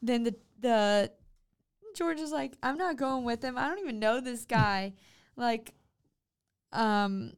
[0.00, 1.12] then the the
[1.94, 3.58] George is like, I'm not going with him.
[3.58, 4.94] I don't even know this guy.
[5.36, 5.74] Like,
[6.72, 7.34] um,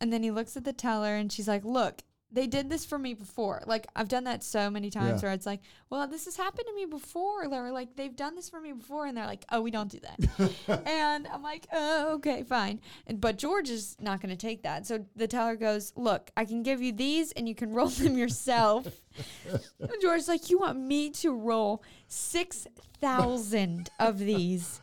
[0.00, 2.96] and then he looks at the teller and she's like, Look, they did this for
[2.96, 3.60] me before.
[3.66, 5.26] Like, I've done that so many times Yeah.
[5.28, 7.48] where it's like, Well, this has happened to me before.
[7.48, 9.06] They're like, They've done this for me before.
[9.06, 10.82] And they're like, Oh, we don't do that.
[10.86, 12.80] and I'm like, Oh, okay, fine.
[13.08, 14.86] And, but George is not going to take that.
[14.86, 18.16] So the teller goes, Look, I can give you these and you can roll them
[18.16, 18.86] yourself.
[19.80, 24.80] and George's like, You want me to roll 6,000 of these?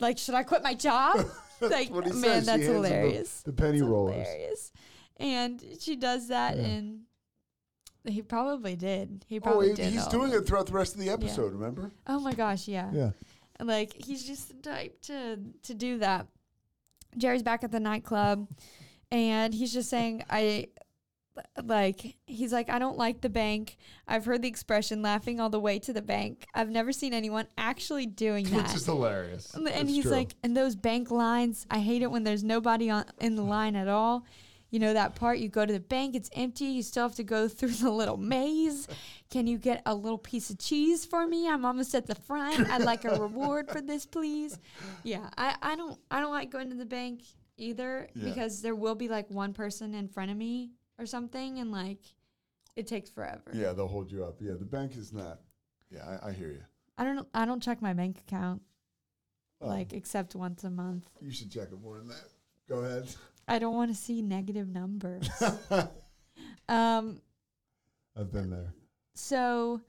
[0.00, 1.26] Like, should I quit my job?
[1.70, 2.46] like, man, says.
[2.46, 3.42] That's him the- hilarious.
[3.42, 4.14] The, penny It's rollers.
[4.14, 4.72] hilarious.
[5.18, 6.62] And she does that, Yeah.
[6.64, 7.00] and
[8.04, 9.24] he probably did.
[9.28, 9.92] He Oh, probably he- did.
[9.92, 11.52] he's doing it throughout the rest of the episode.
[11.52, 11.90] Remember?
[12.06, 12.90] Oh my gosh, yeah.
[12.92, 13.10] Yeah.
[13.60, 16.28] Like he's just the type to to do that.
[17.16, 18.46] Jerry's back at the nightclub,
[19.10, 20.68] and he's just saying, "I."
[21.62, 23.76] Like he's like I don't like the bank.
[24.06, 26.46] I've heard the expression laughing all the way to the bank.
[26.54, 28.66] I've never seen anyone actually doing that.
[28.68, 29.54] Which is hilarious.
[29.54, 30.12] And he's true.
[30.12, 33.76] like, and those bank lines, I hate it when there's nobody on in the line
[33.76, 34.24] at all.
[34.70, 37.24] You know that part, you go to the bank, it's empty, you still have to
[37.24, 38.86] go through the little maze.
[39.30, 41.48] Can you get a little piece of cheese for me?
[41.48, 42.68] I'm almost at the front.
[42.68, 44.58] I'd like a reward for this, please.
[45.04, 47.22] Yeah, I, I don't I don't like going to the bank
[47.56, 48.24] either Yeah.
[48.28, 52.00] because there will be like one person in front of me or something and like
[52.76, 53.50] it takes forever.
[53.54, 54.36] yeah, they'll hold you up.
[54.40, 55.40] Yeah, the bank is not.
[55.90, 56.62] Yeah, I, I hear you.
[56.96, 58.62] I don't I don't check my bank account
[59.60, 61.08] Oh, like except once a month.
[61.20, 62.24] you should check it more than that.
[62.68, 63.08] Go ahead.
[63.48, 65.28] I don't want to see negative numbers.
[66.68, 67.20] um,
[68.16, 68.72] I've been there.
[69.14, 69.80] so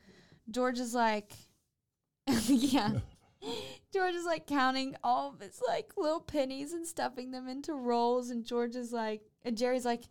[0.50, 1.34] George is like,
[2.48, 2.94] yeah.
[3.94, 8.30] George is like counting all of his like little pennies and stuffing them into rolls,
[8.30, 10.04] and George is like, and Jerry's like,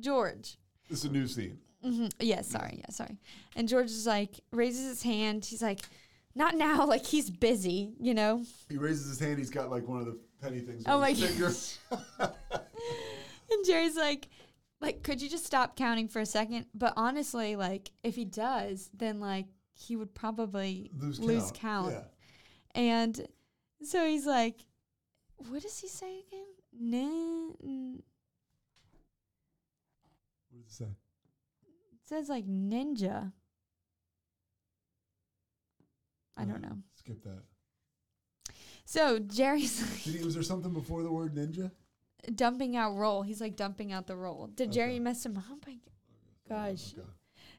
[0.00, 0.58] George.
[0.88, 1.58] This is a new scene.
[1.82, 3.16] hmm Yeah, sorry, yeah, sorry.
[3.56, 5.44] And George is like raises his hand.
[5.44, 5.80] He's like,
[6.34, 8.44] not now, like he's busy, you know.
[8.68, 9.38] He raises his hand.
[9.38, 10.84] He's got like one of the penny things.
[10.86, 12.32] Oh on my his finger.
[13.50, 14.28] And Jerry's like,
[14.80, 16.66] like, could you just stop counting for a second?
[16.74, 21.54] But honestly, like, if he does, then like he would probably Lose, lose count.
[21.56, 21.94] count.
[21.94, 22.80] Yeah.
[22.82, 23.26] And
[23.82, 24.56] so he's like,
[25.48, 26.46] what does he say again?
[26.78, 28.02] Nin-
[30.70, 30.96] n- What it say?
[31.92, 33.32] it says like ninja.
[36.36, 36.78] I don't know.
[36.94, 37.42] Skip that.
[38.84, 41.70] So Jerry's like, Did he, was there something before the word ninja?
[42.34, 43.22] dumping out roll.
[43.22, 44.48] He's like dumping out the roll.
[44.48, 45.44] Did Jerry mess him up?
[45.50, 46.94] Oh my oh gosh.
[46.96, 47.06] Okay.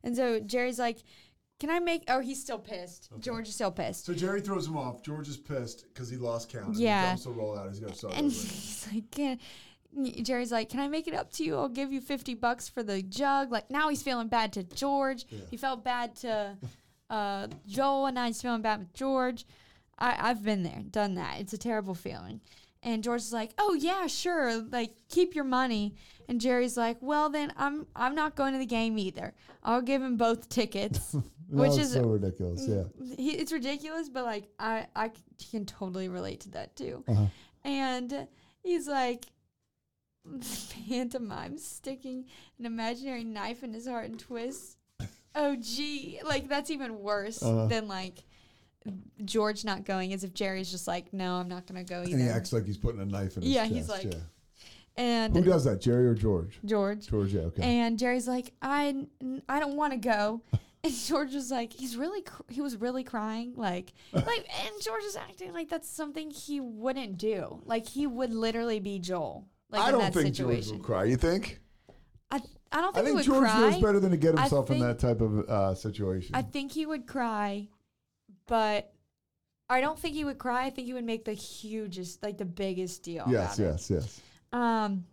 [0.03, 0.97] And so Jerry's like,
[1.60, 3.10] "Can I make?" Oh, he's still pissed.
[3.20, 4.05] George is still pissed.
[4.05, 5.01] So Jerry throws him off.
[5.01, 6.68] George is pissed because he lost count.
[6.68, 7.01] and Yeah.
[7.03, 7.70] He dumps the roll out.
[7.70, 8.34] He's going to start and over.
[8.36, 9.39] he's like, "Can-"
[10.21, 11.55] Jerry's like, "Can I make it up to you?
[11.55, 15.25] I'll give you fifty bucks for the jug." Like now he's feeling bad to George.
[15.49, 16.57] He felt bad to
[17.09, 19.45] uh, Joel, and now he's feeling bad with George.
[19.97, 21.39] I, I've been there, done that.
[21.39, 22.41] It's a terrible feeling.
[22.81, 24.61] And George is like, "Oh yeah, sure.
[24.61, 25.95] Like keep your money."
[26.29, 29.33] And Jerry's like, "Well then, I'm I'm not going to the game either.
[29.63, 31.15] I'll give him both tickets."
[31.49, 32.63] Which is so ridiculous.
[32.67, 32.83] Yeah.
[33.17, 35.11] he, it's ridiculous, but like I I
[35.51, 37.03] can totally relate to that too.
[37.07, 37.25] Uh-huh.
[37.63, 38.27] And
[38.63, 39.25] he's like
[40.88, 42.26] pantomime sticking
[42.59, 44.76] an imaginary knife in his heart and twists.
[45.36, 47.67] Oh gee, like that's even worse Uh-huh.
[47.67, 48.24] than like
[49.26, 52.13] George not going, as if Jerry's just like, no, I'm not gonna go either.
[52.13, 53.74] And he acts like he's putting a knife in his Yeah, chest.
[53.76, 54.20] he's like- yeah.
[54.97, 56.59] and Who does that, Jerry or George?
[56.65, 57.07] George.
[57.07, 57.61] George, yeah, okay.
[57.63, 59.05] And Jerry's like, I,
[59.47, 60.41] I don't want to go.
[60.82, 64.26] And George was like, he's really, cr- he was really crying, like, like,
[64.63, 67.61] and George is acting like that's something he wouldn't do.
[67.65, 70.61] Like he would literally be Joel, like I don't think situation.
[70.61, 71.03] George will cry.
[71.05, 71.59] You think?
[72.32, 72.41] I,
[72.72, 73.59] I don't I think, he think would George cry.
[73.59, 76.36] knows better than to get I himself in that type of uh, situation.
[76.36, 77.67] I think he would cry,
[78.47, 78.93] but
[79.70, 80.65] I don't think he would cry.
[80.65, 83.26] I think he would make the hugest, like the biggest deal.
[83.28, 83.72] yes, about it.
[83.72, 84.22] yes, yes.
[84.51, 85.05] Um,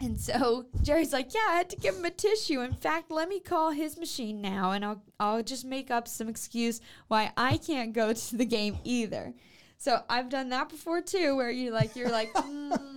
[0.00, 2.60] and so Jerry's like, "Yeah, I had to give him a tissue.
[2.60, 6.28] In fact, let me call his machine now, and I'll I'll just make up some
[6.28, 9.34] excuse why I can't go to the game either."
[9.78, 12.95] So I've done that before too, where you like you're like, mm.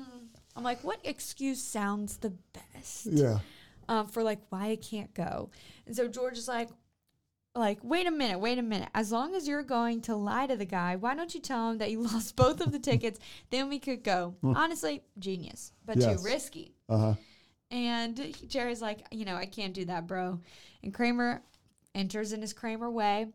[0.59, 2.33] I'm like, what excuse sounds the
[2.73, 3.05] best?
[3.05, 3.39] Yeah.
[3.87, 5.49] um, for like why I can't go.
[5.87, 6.67] And so George is like,
[7.55, 8.89] like, wait a minute, wait a minute.
[8.93, 11.77] As long as you're going to lie to the guy, why don't you tell him
[11.77, 13.19] that you lost both of the tickets?
[13.51, 14.35] Then we could go.
[14.43, 16.17] Honestly, genius, but Yes.
[16.19, 16.73] too risky.
[16.89, 17.13] Uh huh.
[17.71, 20.39] And Jerry's like, you know, I can't do that, bro.
[20.83, 21.41] And Kramer
[21.95, 23.27] enters in his Kramer way.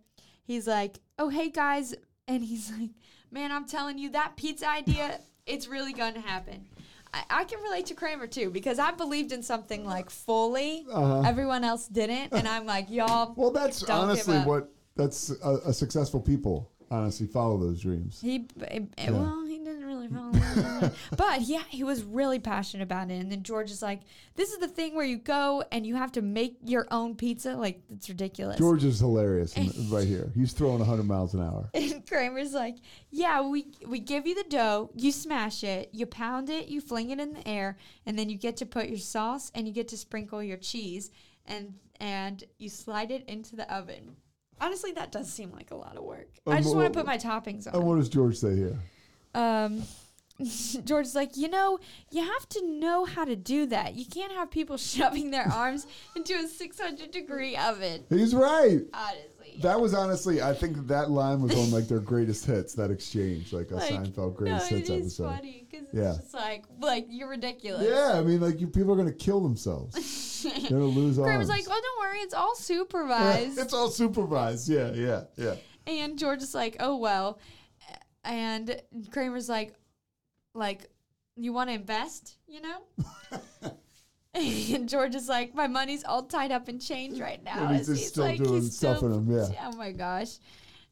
[0.44, 1.94] He's like, oh, hey, guys.
[2.28, 2.90] And he's like,
[3.30, 6.66] man, I'm telling you, that pizza idea, it's really going to happen.
[7.14, 10.84] I, I can relate to Kramer too because I believed in something like fully.
[10.92, 12.32] Everyone else didn't.
[12.32, 13.34] And I'm like, y'all.
[13.36, 18.20] Well, that's honestly what that's a, a successful people honestly follow those dreams.
[18.20, 20.33] He, eh, eh, well, he didn't really follow it.
[21.16, 23.14] but yeah, he was really passionate about it.
[23.14, 24.00] And then George is like,
[24.34, 27.56] "This is the thing where you go and you have to make your own pizza.
[27.56, 30.30] Like it's ridiculous." George is hilarious in- right here.
[30.34, 31.70] He's throwing 100 miles an hour.
[31.74, 32.76] And Kramer's like,
[33.10, 37.10] "Yeah, we we give you the dough, you smash it, you pound it, you fling
[37.10, 37.76] it in the air,
[38.06, 41.10] and then you get to put your sauce and you get to sprinkle your cheese,
[41.46, 44.16] and and you slide it into the oven."
[44.60, 46.28] Honestly, that does seem like a lot of work.
[46.46, 47.74] I Um, just want to put my toppings on.
[47.74, 48.78] And what does George say here?
[49.34, 49.82] um
[50.84, 51.78] George's like, you know,
[52.10, 53.94] you have to know how to do that.
[53.94, 58.04] You can't have people shoving their arms into a 600 degree oven.
[58.08, 58.80] He's right.
[58.92, 59.60] Honestly.
[59.62, 62.74] That was honestly, I think that line was on like their greatest hits.
[62.74, 65.36] That exchange, like a Like, Seinfeld greatest no, hits it is episode.
[65.36, 66.14] funny because it's Yeah.
[66.20, 67.86] just like, like you're ridiculous.
[67.88, 70.42] Yeah, I mean, like you, people are gonna kill themselves.
[70.42, 71.48] They're gonna lose Kramer's arms.
[71.48, 73.58] like, oh, don't worry, it's all Yeah, supervised.
[73.60, 74.68] it's all supervised.
[74.68, 75.54] Yeah, yeah, yeah.
[75.86, 77.38] and George is like, oh well,
[78.24, 78.80] and
[79.12, 79.74] Kramer's like,
[80.54, 80.88] like,
[81.36, 83.72] you want to invest, you know?
[84.34, 87.68] and George is like, my money's all tied up in change right now.
[87.68, 89.48] And he's just still doing stuff in 'em, yeah.
[89.64, 90.38] Oh my gosh.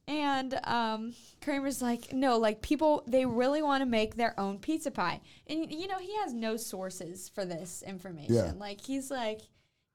[0.09, 4.91] And um, Kramer's like, no, like people, they really want to make their own pizza
[4.91, 5.21] pie.
[5.47, 8.35] And, you know, he has no sources for this information.
[8.35, 8.53] Yeah.
[8.57, 9.43] Like, he's like,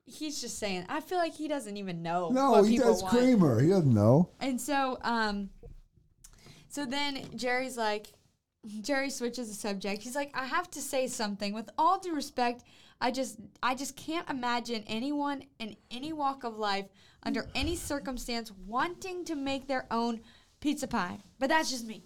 [0.05, 2.29] he's just saying, I feel like he doesn't even know.
[2.29, 3.03] No, he does.
[3.03, 3.61] Kramer.
[3.61, 4.29] He doesn't know.
[4.39, 5.49] And so, um,
[6.69, 8.07] so then Jerry's like,
[8.81, 10.01] Jerry switches the subject.
[10.03, 11.53] He's like, I have to say something.
[11.53, 12.63] With all due respect,
[12.99, 16.85] I just, I just can't imagine anyone in any walk of life,
[17.23, 20.21] under any circumstance, wanting to make their own
[20.59, 21.19] pizza pie.
[21.39, 22.03] But that's just me.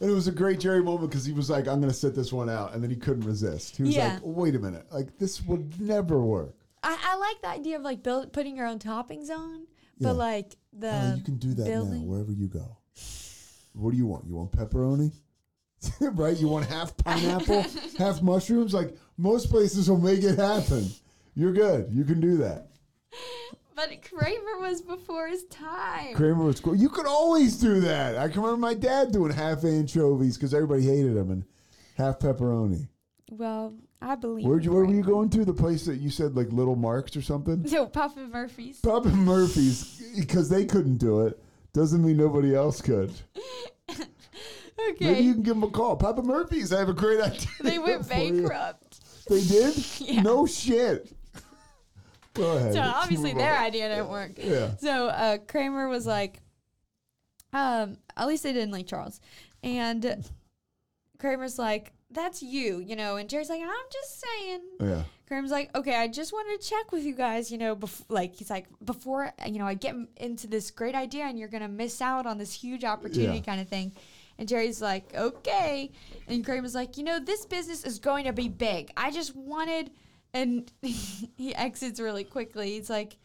[0.00, 2.32] And it was a great Jerry moment because he was like, "I'm gonna sit this
[2.32, 3.76] one out," and then he couldn't resist.
[3.76, 4.14] He was Yeah.
[4.14, 7.82] like, "Wait a minute, like this would never work." I, I like the idea of
[7.82, 9.62] like build, putting your own toppings on,
[9.98, 10.08] Yeah.
[10.08, 12.02] but like the Uh, you can do that building.
[12.02, 12.76] now wherever you go.
[13.72, 14.24] What do you want?
[14.28, 15.12] You want pepperoni?
[16.00, 16.36] right?
[16.36, 17.64] You want half pineapple,
[17.98, 18.74] half mushrooms?
[18.74, 20.88] Like most places will make it happen.
[21.34, 21.88] You're good.
[21.92, 22.68] You can do that.
[23.74, 26.14] But Kramer was before his time.
[26.14, 26.74] Kramer was cool.
[26.74, 28.18] You could always do that.
[28.18, 31.44] I can remember my dad doing half anchovies because everybody hated them and
[31.96, 32.88] half pepperoni.
[33.30, 34.46] Well, I believe.
[34.46, 34.72] Where'd you?
[34.72, 35.44] Where were you going to?
[35.44, 37.62] The place that you said like Little Marks or something?
[37.70, 38.80] No, Papa Murphy's.
[38.80, 41.38] Papa Murphy's because they couldn't do it.
[41.72, 43.12] Doesn't mean nobody else could.
[44.90, 45.12] Okay.
[45.12, 45.96] Maybe you can give them a call.
[45.96, 46.72] Papa Murphy's.
[46.72, 47.46] I have a great idea.
[47.60, 48.08] they went you.
[48.08, 49.00] bankrupt.
[49.28, 49.74] They did?
[50.00, 50.22] Yeah.
[50.22, 51.12] No shit.
[52.34, 52.72] Go ahead.
[52.74, 54.32] So obviously their idea didn't work.
[54.36, 54.76] Yeah.
[54.76, 56.40] So uh, Kramer was like,
[57.52, 59.20] um, at least they didn't like Charles.
[59.62, 60.24] And
[61.18, 63.16] Kramer's like, that's you, you know.
[63.16, 64.60] And Jerry's like, I'm just saying.
[64.80, 65.02] Yeah.
[65.26, 68.34] Kramer's like, okay, I just wanted to check with you guys, you know, bef- like
[68.36, 71.68] he's like, before, you know, I get m- into this great idea and you're gonna
[71.68, 73.44] miss out on this huge opportunity, Yeah.
[73.44, 73.92] kind of thing.
[74.38, 75.90] And Jerry's like, okay,
[76.28, 78.92] and Kramer's like, you know, this business is going to be big.
[78.96, 79.90] I just wanted,
[80.32, 82.72] and he exits really quickly.
[82.74, 83.16] He's like,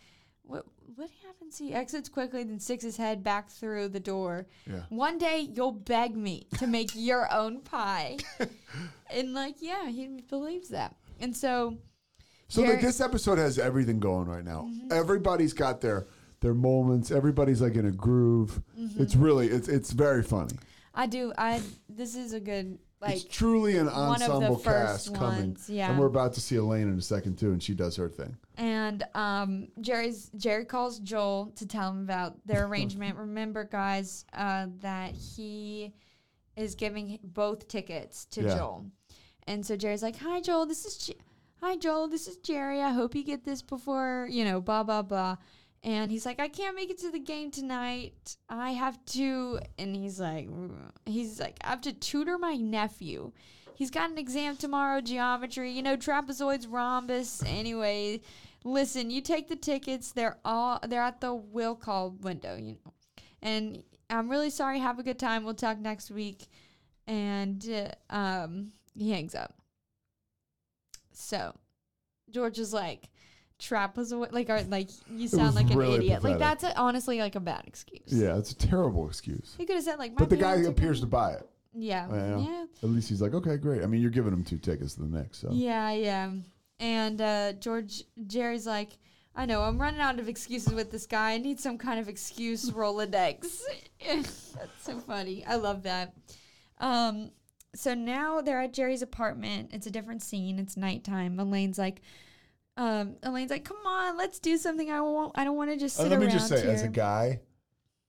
[0.43, 0.65] what?
[0.95, 1.57] What happens?
[1.57, 4.45] He exits quickly, then sticks his head back through the door.
[4.69, 4.81] Yeah.
[4.89, 8.17] One day you'll beg me to make your own pie,
[9.09, 10.95] and like, yeah, he believes that.
[11.19, 11.77] And so
[12.47, 14.67] So Jerry- like this episode has everything going right now.
[14.69, 14.93] Mm-hmm.
[14.93, 16.05] Everybody's got their
[16.41, 17.09] Their moments.
[17.09, 18.61] Everybody's like in a groove.
[18.77, 19.01] Mm-hmm.
[19.01, 20.53] it's really it's it's very funny.
[20.93, 21.33] I do.
[21.37, 25.15] I this is a good like it's truly an one of the ensemble first cast
[25.15, 25.39] coming.
[25.39, 25.89] ones, yeah.
[25.89, 28.37] And we're about to see Elaine in a second too, and she does her thing.
[28.57, 33.17] and um Jerry's Jerry calls Joel to tell him about their arrangement.
[33.17, 35.93] Remember, guys, uh, that he
[36.55, 38.55] is giving both tickets to Yeah.
[38.55, 38.85] Joel,
[39.47, 40.65] and so Jerry's like, "Hi, Joel.
[40.67, 41.15] This is J-
[41.61, 42.07] Hi, Joel.
[42.09, 42.81] This is Jerry.
[42.81, 45.37] I hope you get this before you know, blah blah blah."
[45.83, 48.37] And he's like, I can't make it to the game tonight.
[48.47, 49.59] I have to.
[49.77, 50.47] And he's like,
[51.05, 53.33] he's like, I have to tutor my nephew.
[53.75, 55.71] He's got an exam tomorrow, geometry.
[55.71, 57.43] You know, trapezoids, rhombus.
[57.45, 58.21] Anyway,
[58.63, 60.13] listen, you take the tickets.
[60.13, 62.55] They're all they're at the will call window.
[62.55, 62.93] You know,
[63.41, 64.79] and I'm really sorry.
[64.79, 65.43] Have a good time.
[65.43, 66.47] We'll talk next week.
[67.07, 69.53] And uh, um, he hangs up.
[71.11, 71.53] So
[72.29, 73.09] George is like,
[73.63, 76.23] trapezoid, like, are, like you sound like an really idiot.
[76.23, 76.61] Like pathetic.
[76.61, 78.01] that's a, honestly like a bad excuse.
[78.07, 79.55] Yeah, it's a terrible excuse.
[79.57, 81.49] He could have said like, my But the guy parents are appears to buy it.
[81.75, 82.45] Yeah, know?
[82.47, 83.81] yeah, At least he's like, okay, great.
[83.81, 86.31] I mean, you're giving him two tickets to the Knicks, so yeah, yeah.
[86.79, 88.89] And uh, George Jerry's like,
[89.35, 91.31] I know I'm running out of excuses with this guy.
[91.31, 93.61] I need some kind of excuse Rolodex.
[94.05, 95.43] That's so funny.
[95.45, 96.13] I love that.
[96.77, 97.31] Um,
[97.75, 99.71] so now they're at Jerry's apartment.
[99.73, 100.59] It's a different scene.
[100.59, 101.39] It's nighttime.
[101.39, 102.01] Elaine's like,
[102.77, 104.89] um, Elaine's like, come on, let's do something.
[104.91, 105.31] I won't.
[105.35, 106.71] I don't want to just sit And let me just say, here.
[106.71, 107.41] as a guy,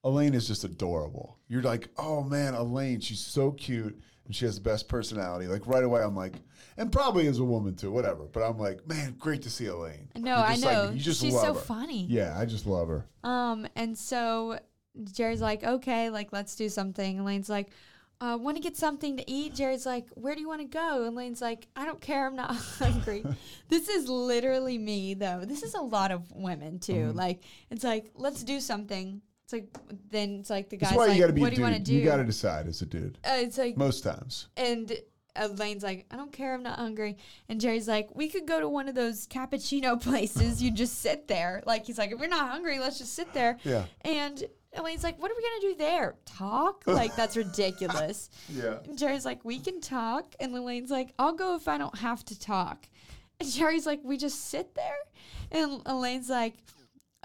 [0.03, 1.39] Elaine is just adorable.
[1.49, 5.47] You're like, oh man, Elaine, she's so cute and she has the best personality.
[5.47, 6.35] Like right away, I'm like,
[6.77, 8.25] and probably as a woman too, whatever.
[8.25, 10.09] But I'm like, man, great to see Elaine.
[10.17, 10.91] No, I just like- know.
[10.91, 11.61] you just She's love so her.
[11.61, 12.07] funny.
[12.07, 13.07] Yeah, I just love her.
[13.23, 14.59] Um, and so
[15.13, 17.19] Jerry's like, okay, like let's do something.
[17.19, 17.69] Elaine's like,
[18.25, 19.55] uh, want to get something to eat?
[19.55, 21.07] Jerry's like, where do you want to go?
[21.07, 22.27] Elaine's like, I don't care.
[22.27, 23.25] I'm not hungry.
[23.69, 25.43] this is literally me, though.
[25.45, 26.93] This is a lot of women too.
[26.93, 27.19] Mm-hmm.
[27.19, 29.21] Like, it's like, let's do something.
[29.45, 29.69] It's like,
[30.11, 31.77] then it's like the guy's why like, you got to be what do you want
[31.77, 31.95] to do?
[31.95, 33.19] You got to decide as a dude.
[33.25, 34.49] uh, it's like, Most times.
[34.57, 34.91] and
[35.37, 37.17] Elaine's like, I don't care, I'm not hungry.
[37.49, 40.63] And Jerry's like, we could go to one of those cappuccino places.
[40.63, 41.63] You just sit there.
[41.67, 43.59] Like he's like, if you're not hungry, let's just sit there.
[43.65, 43.85] Yeah.
[44.03, 44.45] And
[44.77, 46.15] Elaine's like, what are we gonna do there?
[46.25, 46.85] Talk?
[46.87, 48.31] Like that's ridiculous.
[48.49, 48.79] Yeah.
[48.85, 50.35] And Jerry's like, we can talk.
[50.41, 52.89] And Elaine's like, I'll go if I don't have to talk.
[53.41, 54.99] And Jerry's like, we just sit there.
[55.51, 56.55] And Elaine's like.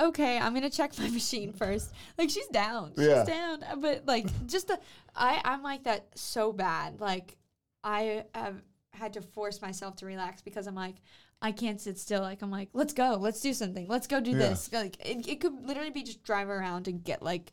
[0.02, 1.92] Okay, I'm gonna check my machine first.
[2.18, 3.26] Like she's down, she's Yeah.
[3.26, 3.64] down.
[3.82, 4.80] But like, just the,
[5.14, 7.02] I I'm like that so bad.
[7.02, 7.36] Like
[7.84, 8.62] I have
[8.94, 10.96] had to force myself to relax because I'm like,
[11.42, 12.22] I can't sit still.
[12.22, 14.38] Like I'm like, let's go, let's do something, let's go do Yeah.
[14.38, 14.72] this.
[14.74, 17.52] Like it, it could literally be just drive around and get like,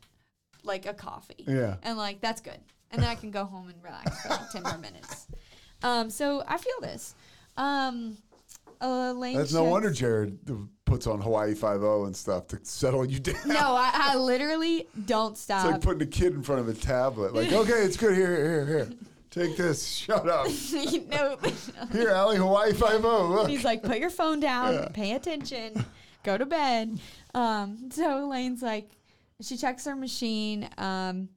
[0.65, 1.45] like a coffee.
[1.47, 1.77] Yeah.
[1.83, 2.59] And like that's good,
[2.91, 5.27] and then I can go home and relax for like ten more minutes.
[5.83, 7.15] Um, so I feel this.
[7.57, 8.17] Um,
[8.81, 9.37] Elaine.
[9.39, 10.39] That's no checks- wonder Jared
[10.85, 13.37] puts on Hawaii Five O and stuff to settle you down.
[13.47, 15.65] No, I, I literally don't stop.
[15.65, 17.35] It's like putting a kid in front of a tablet.
[17.35, 18.15] Like, okay, it's good.
[18.15, 18.89] Here, here, here.
[19.37, 19.87] Take this.
[19.93, 20.47] Shut up.
[21.09, 21.37] no,
[21.93, 23.27] Here, Allie, Hawaii Five O.
[23.29, 23.49] Look.
[23.51, 24.89] He's like, put your phone down, Yeah.
[24.89, 25.85] pay attention,
[26.23, 26.99] go to bed.
[27.35, 28.89] Um, so Elaine's like,
[29.43, 31.29] she checks her machine, um,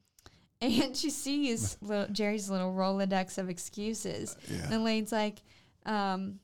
[0.62, 4.38] and she sees little, Jerry's little Rolodex of excuses.
[4.50, 4.64] Yeah.
[4.66, 5.40] And Elaine's like,
[5.86, 6.40] um,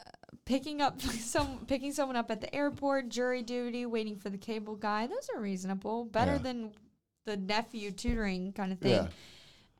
[0.00, 0.10] uh,
[0.46, 4.76] picking up some, picking someone up at the airport, jury duty, waiting for the cable
[4.76, 5.06] guy.
[5.06, 6.38] Those are reasonable, better Yeah.
[6.38, 6.72] than
[7.26, 8.92] the nephew tutoring kind of thing.
[8.92, 9.08] Yeah.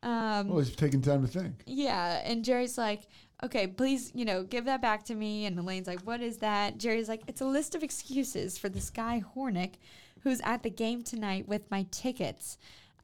[0.02, 1.62] Um, Well, he's taking time to think.
[1.66, 3.08] yeah, and Jerry's like,
[3.42, 5.46] okay, please, you know, give that back to me.
[5.46, 6.78] And Elaine's like, what is that?
[6.78, 9.74] Jerry's like, it's a list of excuses for this guy Horneck,
[10.22, 12.58] who's at the game tonight with my tickets.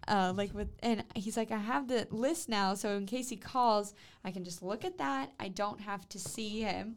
[0.06, 3.36] Uh, like with, and he's like, I have the list now, so in case he
[3.36, 5.30] calls, I can just look at that.
[5.40, 6.96] I don't have to see him.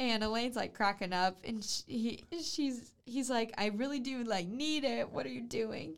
[0.00, 4.48] And Elaine's like cracking up, and she, he, she's, he's like, I really do like
[4.48, 5.08] need it.
[5.08, 5.94] What are you doing?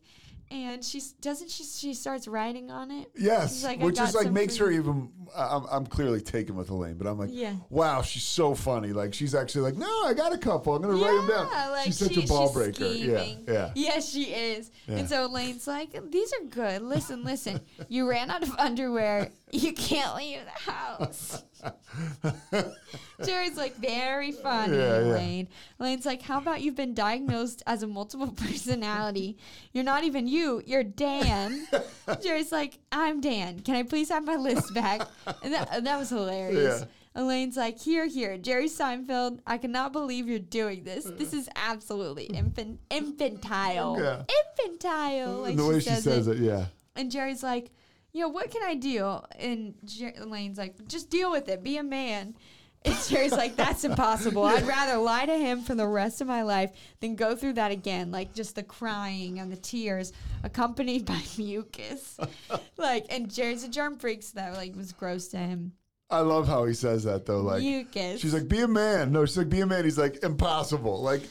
[0.51, 3.11] And she doesn't she she starts writing on it.
[3.17, 5.11] Yes, She's like, which is like makes for her even.
[5.37, 7.55] I'm, I'm clearly taken with Elaine, but I'm like, Yeah.
[7.69, 8.93] wow, she's so funny.
[8.93, 10.75] Like she's actually like, no, I got a couple.
[10.75, 11.71] I'm gonna write them down.
[11.71, 12.75] like she's such she- a ball breaker.
[12.93, 13.45] scheming.
[13.47, 13.73] Yeah, yeah.
[13.77, 14.71] Yes, she is.
[14.89, 14.97] Yeah.
[14.97, 16.83] And so Elaine's like, "These are good.
[16.83, 17.61] Listen, listen.
[17.89, 19.31] You ran out of underwear.
[19.61, 21.43] You can't leave the house."
[23.25, 25.05] Jerry's like, "Very funny, Yeah, yeah.
[25.07, 25.49] Elaine."
[25.79, 29.37] Elaine's like, "How about you've been diagnosed as a multiple personality?
[29.73, 30.63] You're not even you.
[30.67, 31.67] You're Dan."
[32.23, 33.61] Jerry's like, "I'm Dan.
[33.61, 35.03] Can I please have my list back?"
[35.43, 36.81] And that, and that was hilarious.
[36.81, 36.87] Yeah.
[37.17, 41.05] Elaine's like, here, here, Jerry Seinfeld, I cannot believe you're doing this.
[41.05, 43.99] This is absolutely infant, infantile.
[43.99, 44.23] Yeah.
[44.59, 45.41] Infantile.
[45.41, 46.67] Like the way she says it, yeah.
[46.95, 47.73] And Jerry's like,
[48.13, 49.19] you know, what can I do?
[49.39, 51.63] And Jer- Elaine's like, just deal with it.
[51.63, 52.35] Be a man.
[52.83, 54.43] And Jerry's like, that's impossible.
[54.43, 57.71] I'd rather lie to him for the rest of my life than go through that
[57.73, 58.11] again.
[58.11, 62.17] Like just the crying and the tears accompanied by mucus.
[62.79, 65.73] like, and Jerry's a germ freak, so that like was gross to him.
[66.09, 67.43] I love how he says that though.
[67.43, 68.21] Like Mucus.
[68.21, 69.13] she's like, be a man.
[69.13, 69.85] No, she's like, be a man.
[69.85, 71.03] He's like, impossible.
[71.03, 71.23] Like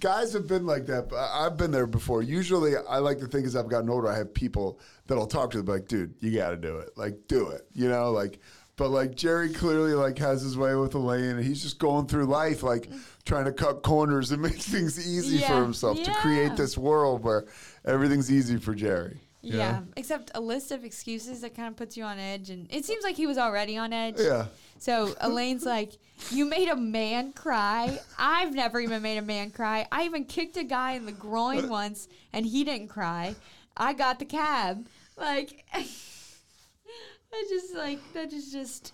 [0.00, 1.08] guys have been like that.
[1.08, 2.22] But I've been there before.
[2.22, 5.50] Usually, I like to think as I've gotten older, I have people that I'll talk
[5.52, 5.58] to.
[5.62, 6.90] Them, like, dude, you got to do it.
[6.96, 7.66] Like, do it.
[7.72, 8.40] You know, like.
[8.76, 12.24] But like Jerry clearly like has his way with Elaine, and he's just going through
[12.24, 12.88] life like
[13.26, 17.22] trying to cut corners and make things easy for Yeah, himself to create this world
[17.22, 17.44] where
[17.84, 19.20] everything's easy for Jerry.
[19.42, 22.66] You Yeah, except a list of excuses that kind of puts you on edge, and
[22.70, 24.16] it seems like he was already on edge.
[24.18, 24.46] Yeah.
[24.78, 25.92] So Elaine's like,
[26.30, 27.98] "You made a man cry.
[28.18, 29.86] I've never even made a man cry.
[29.90, 33.34] I even kicked a guy in the groin once, and he didn't cry.
[33.76, 34.86] I got the cab.
[35.16, 38.92] Like, I just like that is just,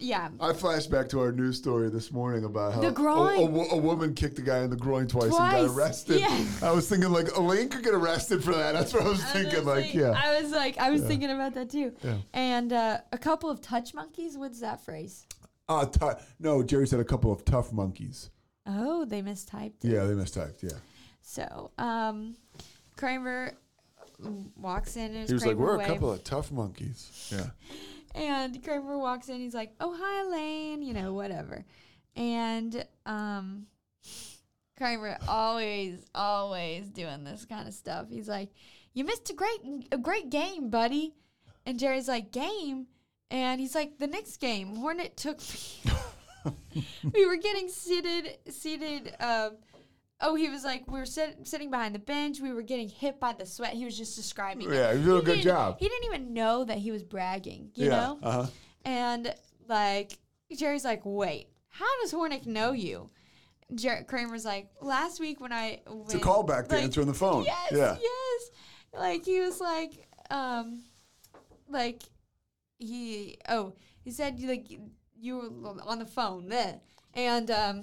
[0.00, 3.36] yeah, I flashed back to our news story this morning about how The a- groin.
[3.38, 6.20] A, wo- a woman kicked a guy in the groin twice, and got arrested.
[6.20, 6.44] yeah.
[6.62, 8.72] I was thinking like Elaine could get arrested for that.
[8.72, 9.64] That's what I was thinking.
[9.64, 11.92] Like, Honestly, yeah, I was like, I was thinking about that too.
[12.02, 12.16] Yeah.
[12.34, 14.36] And uh, a couple of touch monkeys.
[14.36, 15.26] What's that phrase?
[15.68, 18.30] uh, tou- no, Jerry said a couple of tough monkeys.
[18.66, 19.84] Oh, they mistyped.
[19.84, 19.90] it.
[19.92, 20.62] Yeah, they mistyped.
[20.62, 20.76] Yeah,
[21.22, 22.36] So, um,
[22.96, 23.52] Kramer
[24.56, 25.84] walks in and his he was like, "We're way.
[25.84, 27.46] a couple of tough monkeys." Yeah,
[28.18, 29.38] And Kramer walks in.
[29.38, 31.64] He's like, "Oh, hi, Elaine," you know, whatever.
[32.16, 33.66] And um,
[34.76, 38.08] Kramer always, always doing this kind of stuff.
[38.10, 38.50] He's like,
[38.92, 39.60] "You missed a great,
[39.92, 41.14] a great game, buddy."
[41.64, 42.88] And Jerry's like, "Game,"
[43.30, 45.92] and he's like, "The next game, Horneck took me."
[47.14, 49.14] we were getting seated, seated.
[49.20, 49.58] Um,
[50.20, 52.40] oh, he was like, we were sit, sitting behind the bench.
[52.40, 53.74] We were getting hit by the sweat.
[53.74, 54.68] He was just describing.
[54.70, 54.74] it.
[54.74, 55.76] Yeah, he did a good job.
[55.78, 57.70] He didn't even know that he was bragging.
[57.74, 58.18] You yeah, know.
[58.22, 58.46] uh huh.
[58.84, 59.34] And
[59.68, 60.18] like
[60.56, 63.10] Jerry's like, wait, how does Horneck know you?
[63.74, 67.14] Jer- Kramer's like, last week when I It's a when- callback to like, answering the
[67.14, 67.44] phone.
[67.44, 68.50] Yes, yeah, yes.
[68.94, 70.82] Like he was like, um,
[71.68, 72.02] like
[72.78, 74.66] he oh he said you like
[75.20, 76.80] you were on the phone then,
[77.14, 77.82] and um.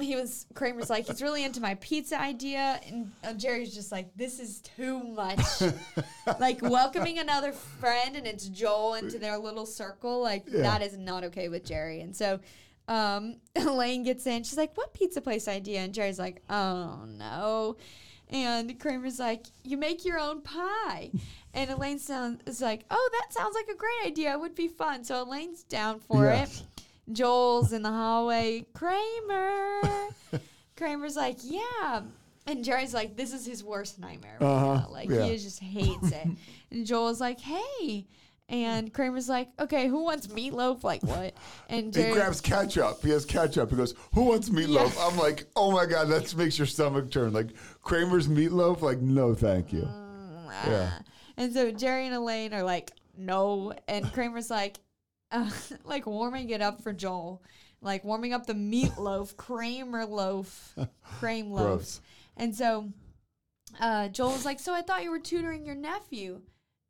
[0.00, 4.08] He was Kramer's like he's really into my pizza idea, and uh, Jerry's just like
[4.16, 5.38] this is too much
[6.40, 10.62] like welcoming another friend and it's Joel into their little circle, like Yeah.
[10.62, 12.00] that is not okay with Jerry.
[12.00, 12.40] And so
[12.88, 14.42] um, Elaine gets in.
[14.42, 17.76] She's like, "What pizza place idea?" And Jerry's like, "Oh no."
[18.30, 21.10] And Kramer's like, "You make your own pie."
[21.52, 24.32] and Elaine sounds is like, "Oh, that sounds like a great idea.
[24.32, 26.42] It would be fun." So Elaine's down for Yeah.
[26.44, 26.62] it.
[27.12, 28.66] Joel's in the hallway.
[28.72, 30.08] Kramer.
[30.76, 32.02] Kramer's like, "Yeah."
[32.46, 34.88] And Jerry's like, "This is his worst nightmare right Uh-huh, now.
[34.90, 35.24] Like yeah.
[35.26, 36.26] he just hates it."
[36.70, 38.06] and Joel's like, "Hey."
[38.48, 40.82] And Kramer's like, "Okay, who wants meatloaf?
[40.84, 41.34] Like what?"
[41.70, 43.02] And He Jerry, grabs ketchup.
[43.02, 43.70] He has ketchup.
[43.70, 47.32] He goes, "Who wants meatloaf?" I'm like, "Oh my god, that makes your stomach turn."
[47.32, 47.50] Like
[47.82, 48.82] Kramer's meatloaf.
[48.82, 49.86] Like, no, thank you.
[49.88, 50.90] "Ah." Yeah.
[51.36, 54.78] And so Jerry and Elaine are like, "No," and Kramer's like,
[55.34, 55.50] uh,
[55.84, 57.42] like warming it up for Joel,
[57.82, 60.74] like warming up the meatloaf, Kramer loaf,
[61.18, 62.00] cream loaf.
[62.36, 62.90] And so
[63.80, 66.40] uh, Joel's like, So I thought you were tutoring your nephew.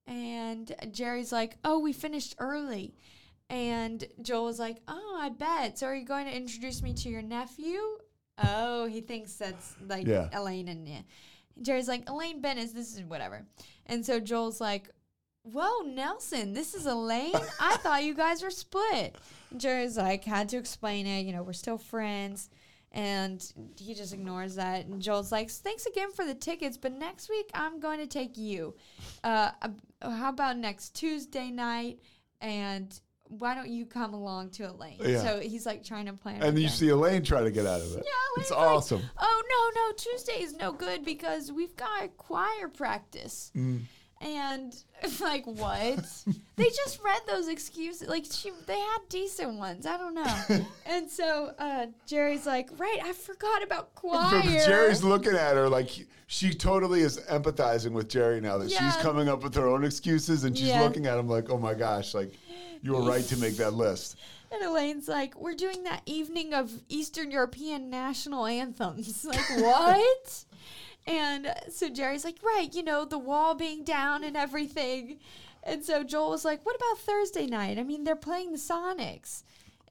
[0.06, 2.94] And Jerry's like, Oh, we finished early.
[3.50, 5.78] And Joel was like, Oh, I bet.
[5.78, 7.78] So are you going to introduce me to your nephew?
[8.42, 10.28] Oh, he thinks that's like Yeah.
[10.32, 11.02] Elaine and yeah.
[11.62, 13.46] Jerry's like, Elaine Benes, this is whatever.
[13.86, 14.90] And so Joel's like,
[15.44, 17.34] Whoa, Nelson, this is Elaine?
[17.60, 19.14] I thought you guys were split.
[19.50, 21.26] And Jerry's like, had to explain it.
[21.26, 22.48] You know, we're still friends.
[22.92, 23.44] And
[23.78, 24.86] he just ignores that.
[24.86, 28.38] And Joel's like, thanks again for the tickets, but next week I'm going to take
[28.38, 28.74] you.
[29.22, 31.98] Uh, uh, how about next Tuesday night?
[32.40, 34.98] And why don't you come along to Elaine?
[35.00, 35.22] Yeah.
[35.22, 36.42] So he's like trying to plan.
[36.42, 38.04] And you see Elaine try to get out of it.
[38.04, 39.02] Yeah, it's Elaine's like, awesome.
[39.18, 39.42] oh
[39.74, 43.50] no, no, Tuesday is no good because we've got choir practice.
[43.56, 43.80] Mm.
[44.20, 44.74] And
[45.20, 46.24] like what?
[46.56, 48.08] they just read those excuses.
[48.08, 49.86] Like she, they had decent ones.
[49.86, 50.66] I don't know.
[50.86, 54.42] and so uh, Jerry's like, right, I forgot about choir.
[54.42, 55.90] Jerry's looking at her like
[56.26, 60.44] she totally is empathizing with Jerry now that she's coming up with her own excuses
[60.44, 60.82] and she's Yeah.
[60.82, 62.32] looking at him like, oh my gosh, like
[62.82, 64.16] you were right to make that list.
[64.50, 69.24] And Elaine's like, we're doing that evening of Eastern European national anthems.
[69.24, 70.44] Like, what?
[71.06, 75.18] And so Jerry's like, right, you know, the wall being down and everything.
[75.62, 77.78] And so Joel was like, what about Thursday night?
[77.78, 79.42] I mean, they're playing the Sonics.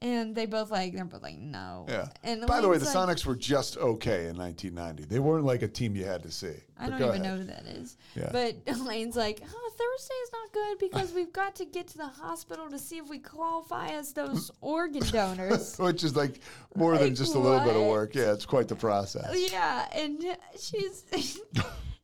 [0.04, 1.86] And they both like, they're both like, no.
[1.88, 2.08] Yeah.
[2.22, 5.04] And By the way, the like, Sonics were just okay in 1990.
[5.04, 6.52] They weren't like a team you had to see.
[6.78, 7.22] I don't even ahead.
[7.22, 7.96] know who that is.
[8.14, 8.28] Yeah.
[8.30, 12.06] But Elaine's like, oh, Thursday is not good because we've got to get to the
[12.06, 15.76] hospital to see if we qualify as those organ donors.
[15.78, 16.40] Which is like
[16.76, 18.14] more than Like, just a little bit of work.
[18.14, 19.34] Yeah, it's quite the process.
[19.50, 20.22] Yeah, and
[20.60, 21.40] she's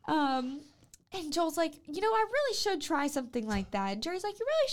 [0.09, 0.63] um
[1.13, 3.93] and Joel's like, you know, I really should try something like that.
[3.93, 4.71] And Jerry's like, you really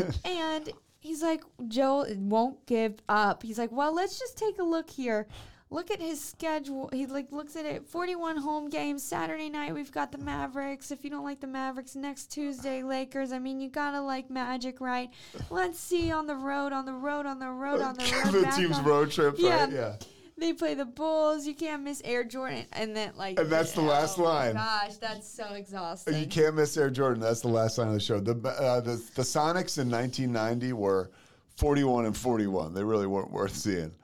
[0.00, 0.14] should.
[0.24, 0.72] and
[1.02, 3.42] he's like, Joel won't give up.
[3.42, 5.26] He's like, well, let's just take a look here.
[5.68, 6.90] Look at his schedule.
[6.92, 7.86] He like looks at it.
[7.88, 9.02] Forty-one home games.
[9.02, 10.90] Saturday night we've got the Mavericks.
[10.90, 13.32] If you don't like the Mavericks, next Tuesday Lakers.
[13.32, 15.08] I mean, you gotta like Magic, right?
[15.48, 18.44] Let's see on the road, on the road, on the road, on the road.
[18.44, 19.64] the team's road trips, Yeah.
[19.64, 19.72] right?
[19.72, 19.96] Yeah.
[20.42, 21.46] They play the Bulls.
[21.46, 23.38] You can't miss Air Jordan, and then like.
[23.38, 24.54] And that's the last oh my line.
[24.54, 26.18] Gosh, that's so exhausting.
[26.18, 27.20] You can't miss Air Jordan.
[27.20, 28.18] That's the last line of the show.
[28.18, 31.12] The uh, the the Sonics in 1990 were
[31.58, 32.74] 41 and 41.
[32.74, 33.94] They really weren't worth seeing.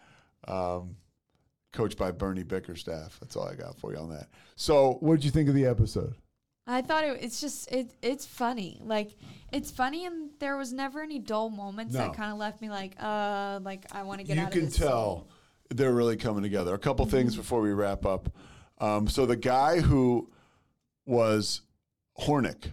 [0.47, 0.95] Um,
[1.73, 3.19] coached by Bernie Bickerstaff.
[3.19, 4.29] That's all I got for you on that.
[4.55, 6.15] So, what did you think of the episode?
[6.69, 8.81] I thought it, it's just it it's funny.
[8.85, 9.11] Like
[9.51, 12.01] it's funny, and there was never any dull moments No.
[12.01, 14.63] that kind of left me like, uh, like I want to get you out can
[14.65, 14.77] of this.
[14.77, 15.27] tell
[15.71, 16.75] they're really coming together.
[16.75, 18.31] A couple things before we wrap up.
[18.79, 20.31] Um, so the guy who
[21.07, 21.63] was
[22.21, 22.73] Horneck,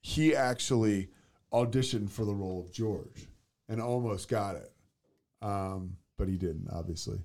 [0.00, 1.08] he actually
[1.52, 3.28] auditioned for the role of George
[3.68, 4.72] and almost got it,
[5.40, 7.18] um, but he didn't, obviously.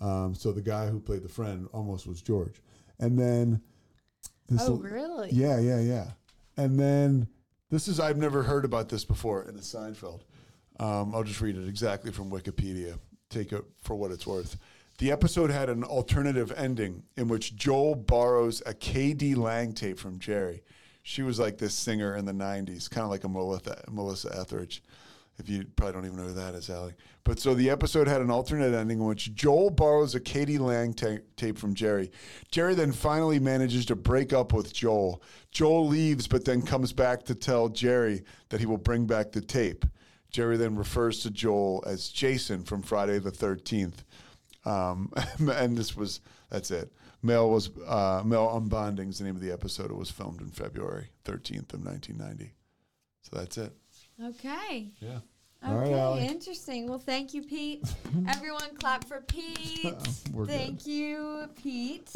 [0.00, 2.62] Um, so the guy who played the friend almost was George,
[2.98, 3.60] and then
[4.48, 5.30] this Oh really?
[5.32, 6.10] yeah, yeah, yeah,
[6.56, 7.28] and then
[7.70, 10.22] This is I've never heard about this before in the Seinfeld.
[10.80, 12.98] Um, I'll just read it exactly from Wikipedia.
[13.30, 14.58] Take it for what it's worth.
[14.98, 20.18] The episode had an alternative ending in which Joel borrows a KD Lang tape from
[20.18, 20.62] Jerry.
[21.02, 24.82] She was like this singer in the '90s, kind of like a Melissa, Melissa Etheridge.
[25.38, 26.92] If you probably don't even know who that is, Allie.
[27.24, 30.92] But so the episode had an alternate ending in which Joel borrows a KD Lang
[30.92, 32.10] ta- tape from Jerry.
[32.50, 35.22] Jerry then finally manages to break up with Joel.
[35.50, 39.40] Joel leaves, but then comes back to tell Jerry that he will bring back the
[39.40, 39.86] tape.
[40.30, 44.04] Jerry then refers to Joel as Jason from Friday the 13th.
[44.64, 46.20] Um, and this was,
[46.50, 46.92] that's it.
[47.22, 49.90] Mel was, uh, Mel Unbonding is the name of the episode.
[49.90, 52.52] It was filmed in February 13th of 1990.
[53.22, 53.72] So that's it.
[54.24, 54.90] Okay.
[55.00, 55.18] Yeah.
[55.62, 56.26] All right, Okay, Allie.
[56.26, 56.88] interesting.
[56.88, 57.84] Well, thank you, Pete.
[58.28, 59.94] Everyone, clap for Pete.
[60.32, 60.54] We're good.
[60.56, 62.10] thank you, Pete.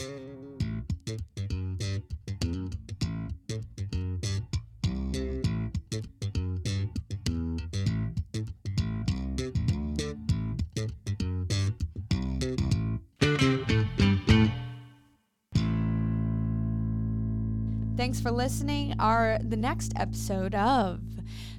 [18.15, 18.95] Thanks for listening.
[19.01, 21.01] Our the next episode of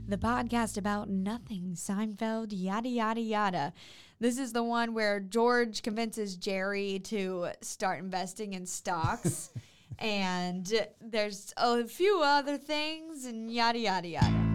[0.08, 3.74] the podcast about nothing, Seinfeld, yada yada yada.
[4.22, 9.49] This is the one where George convinces Jerry to start investing in stocks,
[9.99, 14.55] and there's a few other things, and yada yada yada.